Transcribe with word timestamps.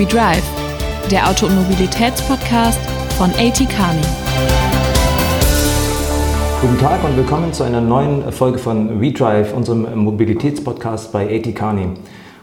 We 0.00 0.06
Drive, 0.06 0.42
der 1.10 1.28
Auto- 1.28 1.44
und 1.44 1.56
Mobilitätspodcast 1.56 2.80
von 3.18 3.28
AT 3.32 3.58
Kearney. 3.68 4.00
Guten 6.62 6.78
Tag 6.78 7.04
und 7.04 7.18
willkommen 7.18 7.52
zu 7.52 7.64
einer 7.64 7.82
neuen 7.82 8.32
Folge 8.32 8.58
von 8.58 8.98
We 8.98 9.12
Drive, 9.12 9.52
unserem 9.52 9.86
Mobilitätspodcast 10.02 11.12
bei 11.12 11.26
AT 11.26 11.54
Kearney. 11.54 11.88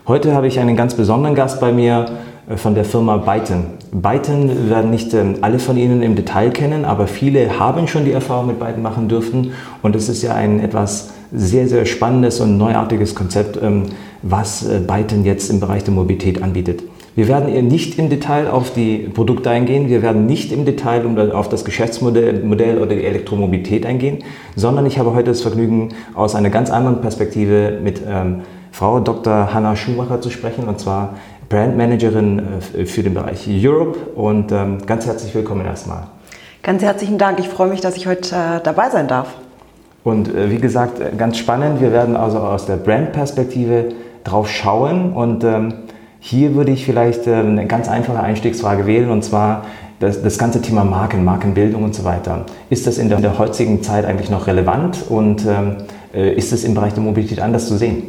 Heute 0.07 0.35
habe 0.35 0.45
ich 0.45 0.59
einen 0.59 0.75
ganz 0.75 0.93
besonderen 0.93 1.33
Gast 1.33 1.59
bei 1.59 1.71
mir 1.71 2.05
äh, 2.47 2.57
von 2.57 2.75
der 2.75 2.85
Firma 2.85 3.17
Byton. 3.17 3.63
Byton 3.91 4.69
werden 4.69 4.91
nicht 4.91 5.15
ähm, 5.15 5.37
alle 5.41 5.57
von 5.57 5.77
Ihnen 5.77 6.03
im 6.03 6.15
Detail 6.15 6.51
kennen, 6.51 6.85
aber 6.85 7.07
viele 7.07 7.57
haben 7.57 7.87
schon 7.87 8.05
die 8.05 8.11
Erfahrung 8.11 8.45
mit 8.45 8.59
Byton 8.59 8.83
machen 8.83 9.09
dürfen 9.09 9.53
und 9.81 9.95
es 9.95 10.09
ist 10.09 10.21
ja 10.21 10.35
ein 10.35 10.59
etwas 10.59 11.09
sehr, 11.31 11.67
sehr 11.67 11.87
spannendes 11.87 12.39
und 12.39 12.59
neuartiges 12.59 13.15
Konzept, 13.15 13.57
ähm, 13.59 13.85
was 14.21 14.63
äh, 14.63 14.79
Byton 14.79 15.25
jetzt 15.25 15.49
im 15.49 15.59
Bereich 15.59 15.83
der 15.83 15.95
Mobilität 15.95 16.43
anbietet. 16.43 16.83
Wir 17.17 17.27
werden 17.27 17.67
nicht 17.67 17.97
im 17.97 18.11
Detail 18.11 18.47
auf 18.47 18.71
die 18.73 18.99
Produkte 18.99 19.49
eingehen, 19.49 19.89
wir 19.89 20.03
werden 20.03 20.27
nicht 20.27 20.51
im 20.51 20.65
Detail 20.65 21.01
auf 21.33 21.49
das 21.49 21.65
Geschäftsmodell 21.65 22.43
Modell 22.43 22.77
oder 22.77 22.93
die 22.93 23.03
Elektromobilität 23.03 23.87
eingehen, 23.87 24.19
sondern 24.55 24.85
ich 24.85 24.99
habe 24.99 25.15
heute 25.15 25.31
das 25.31 25.41
Vergnügen, 25.41 25.95
aus 26.13 26.35
einer 26.35 26.51
ganz 26.51 26.69
anderen 26.69 27.01
Perspektive 27.01 27.79
mit 27.81 28.03
ähm, 28.07 28.41
Frau 28.71 28.99
Dr. 28.99 29.51
Hanna 29.51 29.75
Schumacher 29.75 30.21
zu 30.21 30.29
sprechen, 30.29 30.67
und 30.67 30.79
zwar 30.79 31.15
Brandmanagerin 31.49 32.43
äh, 32.77 32.85
für 32.85 33.01
den 33.01 33.15
Bereich 33.15 33.49
Europe. 33.49 33.97
Und 34.13 34.51
ähm, 34.51 34.85
ganz 34.85 35.07
herzlich 35.07 35.33
willkommen 35.33 35.65
erstmal. 35.65 36.03
Ganz 36.61 36.83
herzlichen 36.83 37.17
Dank. 37.17 37.39
Ich 37.39 37.49
freue 37.49 37.69
mich, 37.69 37.81
dass 37.81 37.97
ich 37.97 38.05
heute 38.05 38.35
äh, 38.35 38.61
dabei 38.63 38.91
sein 38.91 39.07
darf. 39.07 39.33
Und 40.03 40.35
äh, 40.35 40.51
wie 40.51 40.59
gesagt, 40.59 40.99
äh, 40.99 41.09
ganz 41.17 41.39
spannend. 41.39 41.81
Wir 41.81 41.91
werden 41.91 42.15
also 42.15 42.37
aus 42.37 42.67
der 42.67 42.75
Brandperspektive 42.75 43.85
drauf 44.23 44.51
schauen 44.51 45.13
und 45.13 45.43
ähm, 45.43 45.73
hier 46.29 46.55
würde 46.55 46.71
ich 46.73 46.83
vielleicht 46.85 47.25
ähm, 47.25 47.51
eine 47.51 47.67
ganz 47.67 47.87
einfache 47.87 48.19
Einstiegsfrage 48.19 48.85
wählen 48.85 49.09
und 49.09 49.23
zwar 49.23 49.65
das, 50.01 50.21
das 50.21 50.37
ganze 50.37 50.61
Thema 50.61 50.83
Marken, 50.83 51.23
Markenbildung 51.23 51.83
und 51.83 51.95
so 51.95 52.03
weiter. 52.03 52.45
Ist 52.69 52.85
das 52.85 52.97
in 52.97 53.07
der, 53.07 53.19
in 53.19 53.23
der 53.23 53.39
heutigen 53.39 53.81
Zeit 53.81 54.03
eigentlich 54.03 54.29
noch 54.29 54.45
relevant 54.45 55.05
und 55.07 55.45
ähm, 55.45 55.77
äh, 56.13 56.33
ist 56.33 56.51
es 56.51 56.65
im 56.65 56.73
Bereich 56.73 56.93
der 56.93 57.01
Mobilität 57.01 57.39
anders 57.39 57.69
zu 57.69 57.77
sehen? 57.77 58.03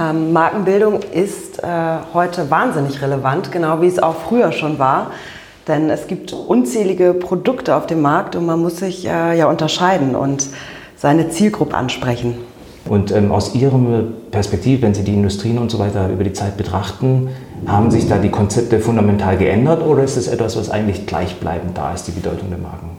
Ähm, 0.00 0.32
Markenbildung 0.32 1.00
ist 1.12 1.62
äh, 1.62 1.66
heute 2.14 2.50
wahnsinnig 2.50 3.02
relevant, 3.02 3.52
genau 3.52 3.82
wie 3.82 3.88
es 3.88 4.02
auch 4.02 4.16
früher 4.16 4.50
schon 4.52 4.78
war. 4.78 5.10
Denn 5.68 5.90
es 5.90 6.06
gibt 6.06 6.32
unzählige 6.32 7.12
Produkte 7.12 7.76
auf 7.76 7.86
dem 7.86 8.00
Markt 8.00 8.34
und 8.34 8.46
man 8.46 8.60
muss 8.60 8.78
sich 8.78 9.06
äh, 9.06 9.36
ja 9.36 9.46
unterscheiden 9.46 10.16
und 10.16 10.46
seine 10.96 11.28
Zielgruppe 11.28 11.76
ansprechen. 11.76 12.38
Und 12.86 13.12
ähm, 13.12 13.30
aus 13.30 13.54
Ihrer 13.54 13.78
Perspektive, 14.30 14.82
wenn 14.82 14.94
Sie 14.94 15.04
die 15.04 15.14
Industrien 15.14 15.58
und 15.58 15.70
so 15.70 15.78
weiter 15.78 16.08
über 16.08 16.24
die 16.24 16.32
Zeit 16.32 16.56
betrachten, 16.56 17.28
haben 17.66 17.90
sich 17.90 18.08
da 18.08 18.18
die 18.18 18.30
Konzepte 18.30 18.80
fundamental 18.80 19.36
geändert 19.36 19.84
oder 19.84 20.02
ist 20.02 20.16
es 20.16 20.28
etwas, 20.28 20.56
was 20.56 20.70
eigentlich 20.70 21.06
gleichbleibend 21.06 21.76
da 21.76 21.92
ist, 21.92 22.04
die 22.04 22.12
Bedeutung 22.12 22.48
der 22.48 22.58
Marken? 22.58 22.96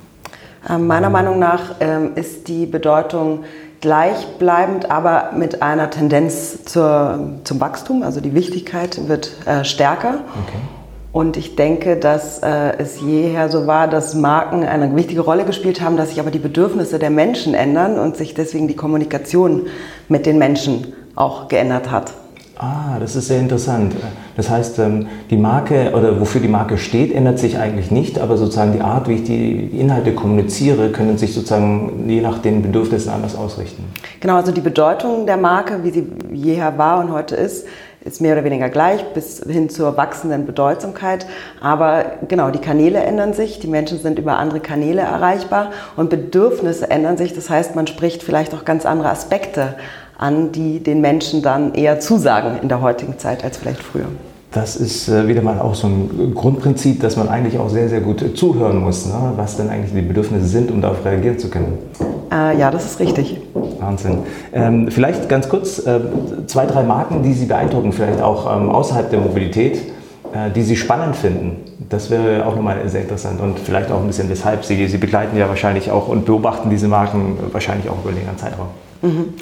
Ähm, 0.70 0.88
meiner 0.88 1.10
Meinung 1.10 1.40
nach 1.40 1.76
ähm, 1.80 2.12
ist 2.16 2.48
die 2.48 2.66
Bedeutung 2.66 3.40
gleichbleibend, 3.82 4.92
aber 4.92 5.32
mit 5.36 5.64
einer 5.64 5.90
Tendenz 5.90 6.64
zur, 6.66 7.40
zum 7.44 7.60
Wachstum. 7.60 8.04
Also 8.04 8.22
die 8.22 8.36
Wichtigkeit 8.36 9.08
wird 9.08 9.32
äh, 9.48 9.64
stärker. 9.66 10.20
Okay. 10.46 10.60
Und 11.14 11.36
ich 11.36 11.58
denke, 11.58 11.98
dass 11.98 12.40
äh, 12.40 12.78
es 12.78 13.02
jeher 13.02 13.50
so 13.50 13.68
war, 13.68 13.88
dass 13.90 14.16
Marken 14.16 14.64
eine 14.64 14.96
wichtige 14.96 15.22
Rolle 15.22 15.44
gespielt 15.44 15.82
haben, 15.82 15.98
dass 15.98 16.10
sich 16.10 16.22
aber 16.22 16.32
die 16.32 16.40
Bedürfnisse 16.40 17.00
der 17.00 17.10
Menschen 17.10 17.54
ändern 17.54 18.00
und 18.00 18.16
sich 18.16 18.34
deswegen 18.34 18.70
die 18.70 18.78
Kommunikation 18.78 19.68
mit 20.08 20.26
den 20.26 20.38
Menschen 20.38 20.94
auch 21.16 21.50
geändert 21.50 21.92
hat. 21.92 22.14
Ah, 22.58 22.98
das 23.00 23.16
ist 23.16 23.28
sehr 23.28 23.40
interessant. 23.40 23.94
Das 24.38 24.50
heißt, 24.50 24.78
ähm, 24.80 25.08
die 25.32 25.36
Marke 25.36 25.94
oder 25.96 26.20
wofür 26.20 26.40
die 26.40 26.48
Marke 26.48 26.78
steht, 26.78 27.12
ändert 27.12 27.40
sich 27.40 27.58
eigentlich 27.58 27.90
nicht, 27.90 28.20
aber 28.20 28.38
sozusagen 28.38 28.72
die 28.72 28.82
Art, 28.82 29.10
wie 29.10 29.16
ich 29.16 29.24
die 29.24 29.66
Inhalte 29.80 30.14
kommuniziere, 30.14 30.92
können 30.92 31.18
sich 31.18 31.34
sozusagen 31.34 32.08
je 32.08 32.22
nach 32.22 32.38
den 32.38 32.62
Bedürfnissen 32.62 33.12
anders 33.12 33.36
ausrichten. 33.36 33.84
Genau, 34.20 34.36
also 34.36 34.52
die 34.52 34.62
Bedeutung 34.62 35.26
der 35.26 35.38
Marke, 35.38 35.84
wie 35.84 35.90
sie 35.90 36.08
jeher 36.32 36.78
war 36.78 37.00
und 37.00 37.12
heute 37.12 37.36
ist, 37.36 37.66
ist 38.04 38.20
mehr 38.20 38.34
oder 38.34 38.44
weniger 38.44 38.70
gleich 38.70 39.04
bis 39.14 39.44
hin 39.48 39.70
zur 39.70 39.96
wachsenden 39.98 40.46
Bedeutsamkeit. 40.46 41.26
Aber 41.60 42.06
genau, 42.28 42.50
die 42.50 42.60
Kanäle 42.60 43.00
ändern 43.00 43.34
sich, 43.34 43.60
die 43.60 43.68
Menschen 43.68 44.00
sind 44.00 44.18
über 44.18 44.38
andere 44.38 44.60
Kanäle 44.60 45.02
erreichbar 45.02 45.72
und 45.96 46.10
Bedürfnisse 46.10 46.90
ändern 46.90 47.18
sich. 47.18 47.34
Das 47.34 47.50
heißt, 47.50 47.76
man 47.76 47.88
spricht 47.88 48.24
vielleicht 48.24 48.54
auch 48.54 48.66
ganz 48.66 48.86
andere 48.86 49.10
Aspekte 49.10 49.76
an, 50.18 50.52
die 50.52 50.80
den 50.82 51.02
Menschen 51.02 51.42
dann 51.42 51.74
eher 51.74 52.00
zusagen 52.00 52.60
in 52.62 52.70
der 52.70 52.82
heutigen 52.82 53.20
Zeit 53.20 53.44
als 53.44 53.58
vielleicht 53.58 53.84
früher. 53.84 54.08
Das 54.52 54.76
ist 54.76 55.08
äh, 55.08 55.30
wieder 55.30 55.42
mal 55.42 55.60
auch 55.60 55.76
so 55.76 55.88
ein 55.88 56.34
Grundprinzip, 56.36 57.00
dass 57.00 57.16
man 57.16 57.30
eigentlich 57.30 57.58
auch 57.58 57.70
sehr, 57.70 57.88
sehr 57.88 58.02
gut 58.02 58.38
zuhören 58.38 58.80
muss, 58.80 59.06
ne? 59.06 59.34
was 59.38 59.56
denn 59.56 59.70
eigentlich 59.70 59.94
die 59.94 60.02
Bedürfnisse 60.02 60.46
sind, 60.46 60.72
um 60.72 60.82
darauf 60.82 61.06
reagieren 61.06 61.40
zu 61.40 61.50
können. 61.50 61.78
Äh, 62.32 62.58
ja, 62.58 62.70
das 62.70 62.86
ist 62.86 63.00
richtig. 63.00 63.40
Wahnsinn. 63.80 64.20
Ähm, 64.52 64.90
vielleicht 64.90 65.30
ganz 65.30 65.48
kurz 65.48 65.80
äh, 65.80 66.02
zwei, 66.48 66.66
drei 66.66 66.84
Marken, 66.84 67.24
die 67.24 67.32
Sie 67.32 67.46
beeindrucken, 67.46 67.94
vielleicht 67.94 68.22
auch 68.22 68.54
ähm, 68.54 68.70
außerhalb 68.70 69.10
der 69.10 69.22
Mobilität, 69.22 69.78
äh, 70.34 70.52
die 70.54 70.64
Sie 70.64 70.76
spannend 70.76 71.16
finden. 71.16 71.58
Das 71.88 72.10
wäre 72.10 72.46
auch 72.46 72.56
nochmal 72.56 72.88
sehr 72.90 73.02
interessant 73.02 73.40
und 73.40 73.58
vielleicht 73.58 73.90
auch 73.90 74.02
ein 74.02 74.08
bisschen 74.08 74.30
weshalb. 74.30 74.66
Sie, 74.66 74.86
Sie 74.88 74.98
begleiten 74.98 75.38
ja 75.38 75.48
wahrscheinlich 75.48 75.92
auch 75.92 76.10
und 76.10 76.26
beobachten 76.26 76.70
diese 76.70 76.90
Marken 76.90 77.38
wahrscheinlich 77.54 77.90
auch 77.90 78.00
über 78.02 78.10
einen 78.10 78.20
längeren 78.20 78.38
Zeitraum. 78.38 78.68
Mhm. 79.02 79.34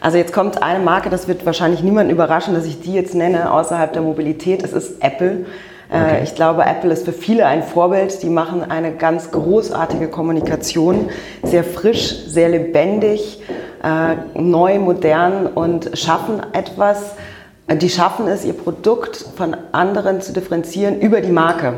Also 0.00 0.18
jetzt 0.18 0.32
kommt 0.32 0.62
eine 0.62 0.82
Marke, 0.82 1.10
das 1.10 1.28
wird 1.28 1.44
wahrscheinlich 1.44 1.82
niemanden 1.82 2.12
überraschen, 2.12 2.54
dass 2.54 2.66
ich 2.66 2.80
die 2.80 2.94
jetzt 2.94 3.14
nenne 3.14 3.52
außerhalb 3.52 3.92
der 3.92 4.02
Mobilität. 4.02 4.62
Es 4.62 4.72
ist 4.72 5.02
Apple. 5.02 5.46
Äh, 5.90 5.96
okay. 5.96 6.20
Ich 6.24 6.34
glaube, 6.34 6.64
Apple 6.64 6.92
ist 6.92 7.04
für 7.04 7.12
viele 7.12 7.46
ein 7.46 7.62
Vorbild. 7.62 8.22
Die 8.22 8.30
machen 8.30 8.70
eine 8.70 8.92
ganz 8.92 9.30
großartige 9.30 10.08
Kommunikation, 10.08 11.08
sehr 11.42 11.64
frisch, 11.64 12.26
sehr 12.26 12.48
lebendig, 12.48 13.42
äh, 13.82 14.40
neu, 14.40 14.78
modern 14.78 15.46
und 15.46 15.90
schaffen 15.94 16.40
etwas. 16.52 17.14
Die 17.70 17.90
schaffen 17.90 18.28
es, 18.28 18.44
ihr 18.44 18.54
Produkt 18.54 19.26
von 19.36 19.54
anderen 19.72 20.22
zu 20.22 20.32
differenzieren 20.32 21.00
über 21.00 21.20
die 21.20 21.32
Marke. 21.32 21.74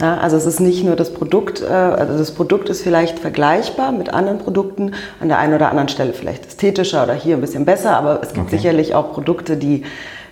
Ja, 0.00 0.18
also 0.18 0.36
es 0.36 0.44
ist 0.44 0.60
nicht 0.60 0.84
nur 0.84 0.94
das 0.94 1.12
Produkt, 1.12 1.62
äh, 1.62 1.72
also 1.72 2.18
das 2.18 2.32
Produkt 2.32 2.68
ist 2.68 2.82
vielleicht 2.82 3.18
vergleichbar 3.18 3.92
mit 3.92 4.12
anderen 4.12 4.38
Produkten, 4.38 4.92
an 5.20 5.28
der 5.28 5.38
einen 5.38 5.54
oder 5.54 5.70
anderen 5.70 5.88
Stelle 5.88 6.12
vielleicht 6.12 6.46
ästhetischer 6.46 7.04
oder 7.04 7.14
hier 7.14 7.36
ein 7.36 7.40
bisschen 7.40 7.64
besser, 7.64 7.96
aber 7.96 8.20
es 8.22 8.34
gibt 8.34 8.48
okay. 8.48 8.56
sicherlich 8.56 8.94
auch 8.94 9.12
Produkte, 9.12 9.56
die 9.56 9.84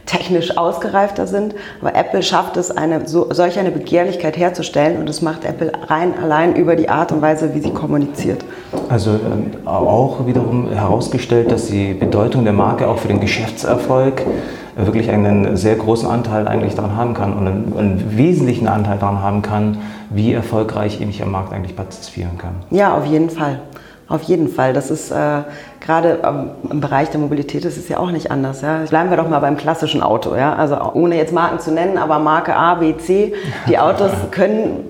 technisch 0.06 0.56
ausgereifter 0.56 1.26
sind. 1.26 1.54
Aber 1.80 1.94
Apple 1.94 2.22
schafft 2.22 2.56
es, 2.56 2.70
eine, 2.70 3.08
so, 3.08 3.32
solch 3.32 3.58
eine 3.58 3.70
Begehrlichkeit 3.70 4.36
herzustellen 4.36 4.98
und 4.98 5.08
das 5.08 5.22
macht 5.22 5.44
Apple 5.44 5.72
rein 5.88 6.14
allein 6.22 6.56
über 6.56 6.76
die 6.76 6.88
Art 6.88 7.12
und 7.12 7.22
Weise, 7.22 7.54
wie 7.54 7.60
sie 7.60 7.70
kommuniziert. 7.70 8.44
Also 8.88 9.12
ähm, 9.12 9.66
auch 9.66 10.26
wiederum 10.26 10.70
herausgestellt, 10.70 11.50
dass 11.50 11.66
die 11.66 11.94
Bedeutung 11.94 12.44
der 12.44 12.52
Marke 12.52 12.88
auch 12.88 12.98
für 12.98 13.08
den 13.08 13.20
Geschäftserfolg 13.20 14.22
wirklich 14.76 15.10
einen 15.10 15.56
sehr 15.56 15.76
großen 15.76 16.08
Anteil 16.08 16.48
eigentlich 16.48 16.74
daran 16.74 16.96
haben 16.96 17.14
kann 17.14 17.32
und 17.34 17.46
einen, 17.46 17.72
einen 17.76 18.16
wesentlichen 18.16 18.68
Anteil 18.68 18.98
daran 18.98 19.22
haben 19.22 19.42
kann, 19.42 19.78
wie 20.10 20.32
erfolgreich 20.32 21.00
ich 21.00 21.22
am 21.22 21.30
Markt 21.30 21.52
eigentlich 21.52 21.76
partizipieren 21.76 22.38
kann. 22.38 22.54
Ja, 22.70 22.96
auf 22.96 23.06
jeden 23.06 23.30
Fall. 23.30 23.60
Auf 24.06 24.22
jeden 24.22 24.48
Fall. 24.48 24.74
Das 24.74 24.90
ist 24.90 25.10
äh, 25.10 25.42
gerade 25.80 26.18
ähm, 26.24 26.50
im 26.70 26.80
Bereich 26.80 27.08
der 27.08 27.20
Mobilität 27.20 27.64
ist 27.64 27.78
es 27.78 27.88
ja 27.88 27.98
auch 27.98 28.10
nicht 28.10 28.30
anders. 28.30 28.60
Ja? 28.60 28.82
Bleiben 28.88 29.08
wir 29.08 29.16
doch 29.16 29.28
mal 29.28 29.38
beim 29.38 29.56
klassischen 29.56 30.02
Auto. 30.02 30.36
Ja? 30.36 30.54
Also 30.54 30.76
ohne 30.92 31.16
jetzt 31.16 31.32
Marken 31.32 31.58
zu 31.58 31.72
nennen, 31.72 31.96
aber 31.96 32.18
Marke 32.18 32.54
A, 32.54 32.74
B, 32.74 32.96
C. 32.98 33.32
Die 33.66 33.78
Autos 33.78 34.10
können, 34.30 34.84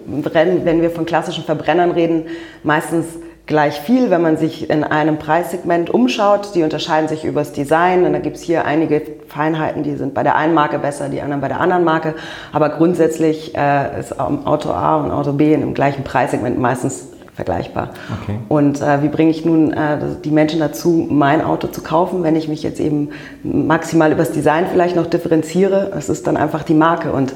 wenn 0.65 0.83
wir 0.83 0.91
von 0.91 1.06
klassischen 1.06 1.44
Verbrennern 1.44 1.93
reden, 1.93 2.25
meistens 2.65 3.06
gleich 3.47 3.81
viel, 3.81 4.10
wenn 4.10 4.22
man 4.22 4.37
sich 4.37 4.71
in 4.71 4.84
einem 4.84 5.19
Preissegment 5.19 5.91
umschaut. 5.91 6.55
Die 6.55 6.62
unterscheiden 6.62 7.09
sich 7.09 7.25
übers 7.25 7.53
Design 7.53 8.05
und 8.05 8.12
da 8.12 8.19
gibt 8.19 8.37
es 8.37 8.43
hier 8.43 8.64
einige 8.64 9.02
Feinheiten, 9.29 9.82
die 9.82 9.96
sind 9.96 10.14
bei 10.14 10.23
der 10.23 10.37
einen 10.37 10.55
Marke 10.55 10.79
besser, 10.79 11.08
die 11.08 11.20
anderen 11.20 11.41
bei 11.41 11.49
der 11.49 11.61
anderen 11.61 11.85
Marke. 11.85 12.14
Aber 12.52 12.70
grundsätzlich 12.70 13.55
äh, 13.55 14.00
ist 14.00 14.19
Auto 14.19 14.70
A 14.70 14.96
und 14.96 15.11
Auto 15.11 15.32
B 15.32 15.52
im 15.52 15.75
gleichen 15.75 16.05
Preissegment 16.05 16.58
meistens 16.58 17.08
vergleichbar. 17.35 17.91
Okay. 18.23 18.39
Und 18.49 18.81
äh, 18.81 19.03
wie 19.03 19.09
bringe 19.09 19.31
ich 19.31 19.45
nun 19.45 19.73
äh, 19.73 19.99
die 20.25 20.31
Menschen 20.31 20.61
dazu, 20.61 21.07
mein 21.11 21.43
Auto 21.43 21.67
zu 21.67 21.83
kaufen, 21.83 22.23
wenn 22.23 22.37
ich 22.37 22.49
mich 22.49 22.63
jetzt 22.63 22.79
eben 22.79 23.11
maximal 23.43 24.13
übers 24.13 24.31
Design 24.31 24.67
vielleicht 24.71 24.95
noch 24.95 25.07
differenziere? 25.07 25.91
Es 25.97 26.09
ist 26.09 26.27
dann 26.27 26.37
einfach 26.37 26.63
die 26.63 26.75
Marke 26.75 27.13
und 27.13 27.35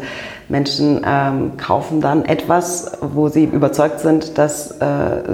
Menschen 0.49 1.05
ähm, 1.05 1.57
kaufen 1.57 2.01
dann 2.01 2.25
etwas, 2.25 2.93
wo 3.01 3.29
sie 3.29 3.45
überzeugt 3.45 4.01
sind, 4.01 4.39
dass, 4.39 4.71
äh, 4.81 4.85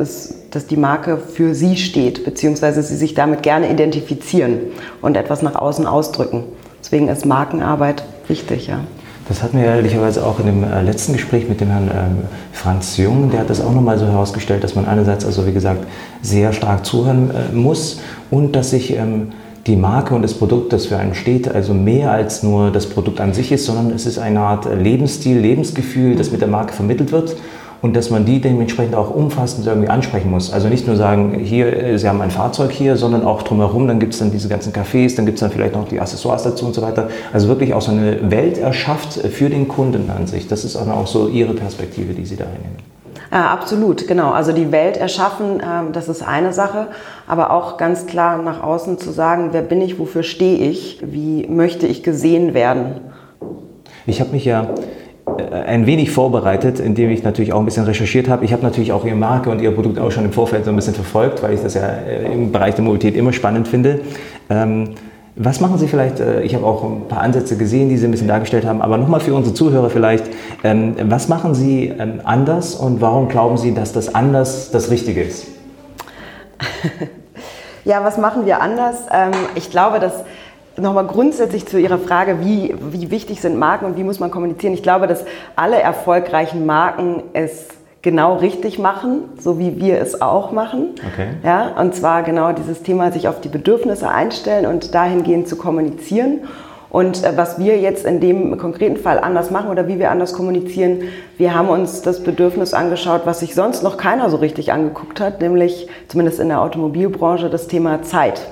es, 0.00 0.34
dass 0.50 0.66
die 0.66 0.78
Marke 0.78 1.18
für 1.18 1.54
sie 1.54 1.76
steht, 1.76 2.24
beziehungsweise 2.24 2.82
sie 2.82 2.96
sich 2.96 3.14
damit 3.14 3.42
gerne 3.42 3.70
identifizieren 3.70 4.58
und 5.02 5.16
etwas 5.16 5.42
nach 5.42 5.56
außen 5.56 5.86
ausdrücken. 5.86 6.44
Deswegen 6.82 7.08
ist 7.08 7.26
Markenarbeit 7.26 8.04
wichtig, 8.28 8.66
ja. 8.66 8.80
Das 9.28 9.42
hatten 9.42 9.56
wir 9.56 9.64
ehrlicherweise 9.64 10.24
auch 10.24 10.38
in 10.38 10.46
dem 10.46 10.64
äh, 10.64 10.82
letzten 10.82 11.14
Gespräch 11.14 11.48
mit 11.48 11.60
dem 11.60 11.68
Herrn 11.68 11.90
ähm, 11.90 12.18
Franz 12.52 12.98
Jung. 12.98 13.30
Der 13.30 13.40
hat 13.40 13.50
das 13.50 13.62
auch 13.62 13.72
nochmal 13.72 13.98
so 13.98 14.06
herausgestellt, 14.06 14.62
dass 14.62 14.74
man 14.74 14.84
einerseits, 14.84 15.24
also 15.24 15.46
wie 15.46 15.52
gesagt, 15.52 15.86
sehr 16.20 16.52
stark 16.52 16.84
zuhören 16.84 17.30
äh, 17.30 17.54
muss 17.54 18.00
und 18.30 18.54
dass 18.54 18.70
sich 18.70 18.94
ähm, 18.96 19.32
die 19.66 19.76
Marke 19.76 20.14
und 20.14 20.20
das 20.20 20.34
Produkt, 20.34 20.74
das 20.74 20.86
für 20.86 20.98
einen 20.98 21.14
steht, 21.14 21.48
also 21.48 21.72
mehr 21.72 22.10
als 22.10 22.42
nur 22.42 22.70
das 22.70 22.86
Produkt 22.86 23.18
an 23.20 23.32
sich 23.32 23.50
ist, 23.50 23.64
sondern 23.64 23.92
es 23.92 24.04
ist 24.04 24.18
eine 24.18 24.40
Art 24.40 24.66
Lebensstil, 24.66 25.38
Lebensgefühl, 25.38 26.16
das 26.16 26.30
mit 26.30 26.42
der 26.42 26.48
Marke 26.48 26.74
vermittelt 26.74 27.10
wird 27.10 27.34
und 27.84 27.94
dass 27.94 28.08
man 28.08 28.24
die 28.24 28.40
dementsprechend 28.40 28.94
auch 28.94 29.14
umfassend 29.14 29.66
irgendwie 29.66 29.90
ansprechen 29.90 30.30
muss. 30.30 30.50
Also 30.50 30.70
nicht 30.70 30.86
nur 30.86 30.96
sagen, 30.96 31.38
hier, 31.38 31.66
äh, 31.66 31.98
Sie 31.98 32.08
haben 32.08 32.22
ein 32.22 32.30
Fahrzeug 32.30 32.70
hier, 32.70 32.96
sondern 32.96 33.26
auch 33.26 33.42
drumherum, 33.42 33.86
dann 33.86 33.98
gibt 33.98 34.14
es 34.14 34.20
dann 34.20 34.30
diese 34.30 34.48
ganzen 34.48 34.72
Cafés, 34.72 35.16
dann 35.16 35.26
gibt 35.26 35.36
es 35.36 35.40
dann 35.40 35.50
vielleicht 35.50 35.74
noch 35.74 35.86
die 35.86 36.00
Accessoires 36.00 36.44
dazu 36.44 36.64
und 36.64 36.74
so 36.74 36.80
weiter. 36.80 37.10
Also 37.34 37.46
wirklich 37.48 37.74
auch 37.74 37.82
so 37.82 37.92
eine 37.92 38.30
Welt 38.30 38.56
erschafft 38.56 39.12
für 39.12 39.50
den 39.50 39.68
Kunden 39.68 40.08
an 40.08 40.26
sich. 40.26 40.48
Das 40.48 40.64
ist 40.64 40.76
auch 40.76 41.06
so 41.06 41.28
Ihre 41.28 41.52
Perspektive, 41.52 42.14
die 42.14 42.24
Sie 42.24 42.36
da 42.36 42.44
einnehmen. 42.44 42.78
Ja, 43.30 43.48
absolut, 43.48 44.08
genau. 44.08 44.30
Also 44.30 44.52
die 44.52 44.72
Welt 44.72 44.96
erschaffen, 44.96 45.62
ähm, 45.62 45.92
das 45.92 46.08
ist 46.08 46.26
eine 46.26 46.54
Sache, 46.54 46.86
aber 47.26 47.50
auch 47.50 47.76
ganz 47.76 48.06
klar 48.06 48.40
nach 48.40 48.62
außen 48.62 48.96
zu 48.96 49.10
sagen, 49.10 49.50
wer 49.52 49.60
bin 49.60 49.82
ich, 49.82 49.98
wofür 49.98 50.22
stehe 50.22 50.70
ich, 50.70 51.00
wie 51.04 51.46
möchte 51.48 51.86
ich 51.86 52.02
gesehen 52.02 52.54
werden. 52.54 53.02
Ich 54.06 54.20
habe 54.20 54.30
mich 54.30 54.46
ja 54.46 54.68
ein 55.26 55.86
wenig 55.86 56.10
vorbereitet, 56.10 56.80
indem 56.80 57.10
ich 57.10 57.22
natürlich 57.22 57.52
auch 57.52 57.58
ein 57.58 57.64
bisschen 57.64 57.84
recherchiert 57.84 58.28
habe. 58.28 58.44
Ich 58.44 58.52
habe 58.52 58.62
natürlich 58.62 58.92
auch 58.92 59.04
Ihre 59.04 59.16
Marke 59.16 59.50
und 59.50 59.60
Ihr 59.60 59.70
Produkt 59.70 59.98
auch 59.98 60.10
schon 60.10 60.24
im 60.24 60.32
Vorfeld 60.32 60.64
so 60.64 60.70
ein 60.70 60.76
bisschen 60.76 60.94
verfolgt, 60.94 61.42
weil 61.42 61.54
ich 61.54 61.62
das 61.62 61.74
ja 61.74 61.86
äh, 61.86 62.32
im 62.32 62.52
Bereich 62.52 62.74
der 62.74 62.84
Mobilität 62.84 63.16
immer 63.16 63.32
spannend 63.32 63.66
finde. 63.66 64.00
Ähm, 64.50 64.90
was 65.36 65.60
machen 65.60 65.78
Sie 65.78 65.88
vielleicht, 65.88 66.20
äh, 66.20 66.42
ich 66.42 66.54
habe 66.54 66.66
auch 66.66 66.84
ein 66.84 67.08
paar 67.08 67.22
Ansätze 67.22 67.56
gesehen, 67.56 67.88
die 67.88 67.96
Sie 67.96 68.06
ein 68.06 68.10
bisschen 68.10 68.28
dargestellt 68.28 68.66
haben, 68.66 68.82
aber 68.82 68.98
nochmal 68.98 69.20
für 69.20 69.34
unsere 69.34 69.54
Zuhörer 69.54 69.88
vielleicht, 69.88 70.26
ähm, 70.62 70.94
was 71.04 71.28
machen 71.28 71.54
Sie 71.54 71.92
ähm, 71.98 72.20
anders 72.24 72.74
und 72.74 73.00
warum 73.00 73.28
glauben 73.28 73.56
Sie, 73.56 73.72
dass 73.72 73.92
das 73.92 74.14
anders 74.14 74.70
das 74.70 74.90
Richtige 74.90 75.22
ist? 75.22 75.46
Ja, 77.86 78.02
was 78.02 78.16
machen 78.16 78.46
wir 78.46 78.62
anders? 78.62 78.96
Ich 79.56 79.70
glaube, 79.70 80.00
dass 80.00 80.24
Nochmal 80.76 81.06
grundsätzlich 81.06 81.66
zu 81.66 81.78
Ihrer 81.78 81.98
Frage, 81.98 82.38
wie, 82.40 82.74
wie 82.90 83.10
wichtig 83.10 83.40
sind 83.40 83.58
Marken 83.58 83.84
und 83.84 83.96
wie 83.96 84.02
muss 84.02 84.18
man 84.18 84.30
kommunizieren. 84.30 84.74
Ich 84.74 84.82
glaube, 84.82 85.06
dass 85.06 85.24
alle 85.54 85.80
erfolgreichen 85.80 86.66
Marken 86.66 87.22
es 87.32 87.68
genau 88.02 88.36
richtig 88.36 88.78
machen, 88.78 89.20
so 89.40 89.58
wie 89.58 89.80
wir 89.80 90.00
es 90.00 90.20
auch 90.20 90.52
machen. 90.52 90.90
Okay. 91.12 91.28
Ja, 91.42 91.68
und 91.80 91.94
zwar 91.94 92.22
genau 92.22 92.52
dieses 92.52 92.82
Thema, 92.82 93.12
sich 93.12 93.28
auf 93.28 93.40
die 93.40 93.48
Bedürfnisse 93.48 94.08
einstellen 94.08 94.66
und 94.66 94.94
dahingehend 94.94 95.48
zu 95.48 95.56
kommunizieren. 95.56 96.40
Und 96.90 97.24
äh, 97.24 97.36
was 97.36 97.58
wir 97.58 97.78
jetzt 97.78 98.04
in 98.04 98.20
dem 98.20 98.56
konkreten 98.58 98.96
Fall 98.96 99.18
anders 99.18 99.50
machen 99.50 99.70
oder 99.70 99.88
wie 99.88 99.98
wir 99.98 100.10
anders 100.10 100.32
kommunizieren, 100.34 101.04
wir 101.38 101.54
haben 101.54 101.68
uns 101.68 102.02
das 102.02 102.22
Bedürfnis 102.22 102.74
angeschaut, 102.74 103.22
was 103.24 103.40
sich 103.40 103.54
sonst 103.54 103.82
noch 103.82 103.96
keiner 103.96 104.28
so 104.28 104.36
richtig 104.36 104.72
angeguckt 104.72 105.18
hat, 105.18 105.40
nämlich 105.40 105.88
zumindest 106.08 106.40
in 106.40 106.48
der 106.48 106.60
Automobilbranche 106.60 107.48
das 107.48 107.68
Thema 107.68 108.02
Zeit 108.02 108.42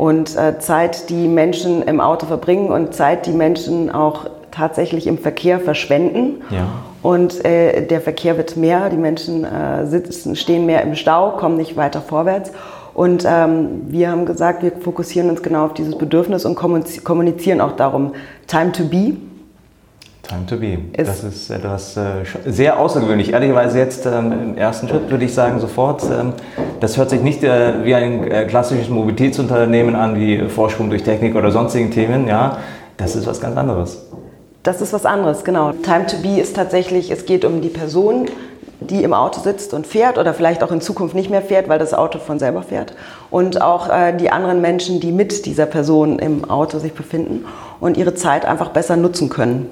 und 0.00 0.34
äh, 0.34 0.58
Zeit, 0.58 1.10
die 1.10 1.28
Menschen 1.28 1.82
im 1.82 2.00
Auto 2.00 2.24
verbringen 2.24 2.72
und 2.72 2.94
Zeit, 2.94 3.26
die 3.26 3.32
Menschen 3.32 3.90
auch 3.90 4.30
tatsächlich 4.50 5.06
im 5.06 5.18
Verkehr 5.18 5.60
verschwenden. 5.60 6.40
Ja. 6.48 6.68
Und 7.02 7.44
äh, 7.44 7.86
der 7.86 8.00
Verkehr 8.00 8.38
wird 8.38 8.56
mehr, 8.56 8.88
die 8.88 8.96
Menschen 8.96 9.44
äh, 9.44 9.84
sitzen, 9.84 10.36
stehen 10.36 10.64
mehr 10.64 10.80
im 10.84 10.94
Stau, 10.94 11.32
kommen 11.32 11.58
nicht 11.58 11.76
weiter 11.76 12.00
vorwärts. 12.00 12.50
Und 12.94 13.26
ähm, 13.28 13.82
wir 13.88 14.10
haben 14.10 14.24
gesagt, 14.24 14.62
wir 14.62 14.72
fokussieren 14.72 15.28
uns 15.28 15.42
genau 15.42 15.66
auf 15.66 15.74
dieses 15.74 15.98
Bedürfnis 15.98 16.46
und 16.46 16.54
kommunizieren 16.54 17.60
auch 17.60 17.72
darum, 17.72 18.14
Time 18.46 18.72
to 18.72 18.84
be, 18.84 19.16
Time 20.30 20.46
to 20.46 20.56
be. 20.58 20.78
das 20.92 21.24
ist 21.24 21.50
etwas 21.50 21.96
äh, 21.96 22.22
sehr 22.46 22.78
außergewöhnlich. 22.78 23.32
Ehrlicherweise 23.32 23.80
jetzt 23.80 24.06
ähm, 24.06 24.30
im 24.30 24.56
ersten 24.56 24.88
Schritt 24.88 25.10
würde 25.10 25.24
ich 25.24 25.34
sagen 25.34 25.58
sofort, 25.58 26.04
ähm, 26.04 26.34
das 26.78 26.96
hört 26.96 27.10
sich 27.10 27.20
nicht 27.20 27.42
äh, 27.42 27.84
wie 27.84 27.96
ein 27.96 28.30
äh, 28.30 28.44
klassisches 28.44 28.88
Mobilitätsunternehmen 28.90 29.96
an, 29.96 30.14
wie 30.14 30.48
Vorsprung 30.48 30.88
durch 30.88 31.02
Technik 31.02 31.34
oder 31.34 31.50
sonstigen 31.50 31.90
Themen. 31.90 32.28
Ja, 32.28 32.58
das 32.96 33.16
ist 33.16 33.26
was 33.26 33.40
ganz 33.40 33.56
anderes. 33.56 34.06
Das 34.62 34.80
ist 34.80 34.92
was 34.92 35.04
anderes, 35.04 35.42
genau. 35.42 35.72
Time 35.72 36.06
to 36.06 36.18
be 36.22 36.40
ist 36.40 36.54
tatsächlich, 36.54 37.10
es 37.10 37.26
geht 37.26 37.44
um 37.44 37.60
die 37.60 37.68
Person, 37.68 38.26
die 38.78 39.02
im 39.02 39.12
Auto 39.12 39.40
sitzt 39.40 39.74
und 39.74 39.84
fährt 39.84 40.16
oder 40.16 40.32
vielleicht 40.32 40.62
auch 40.62 40.70
in 40.70 40.80
Zukunft 40.80 41.16
nicht 41.16 41.30
mehr 41.30 41.42
fährt, 41.42 41.68
weil 41.68 41.80
das 41.80 41.92
Auto 41.92 42.20
von 42.20 42.38
selber 42.38 42.62
fährt. 42.62 42.94
Und 43.32 43.60
auch 43.60 43.88
äh, 43.90 44.16
die 44.16 44.30
anderen 44.30 44.60
Menschen, 44.60 45.00
die 45.00 45.10
mit 45.10 45.44
dieser 45.44 45.66
Person 45.66 46.20
im 46.20 46.48
Auto 46.48 46.78
sich 46.78 46.92
befinden 46.92 47.46
und 47.80 47.96
ihre 47.96 48.14
Zeit 48.14 48.44
einfach 48.44 48.68
besser 48.68 48.94
nutzen 48.94 49.28
können. 49.28 49.66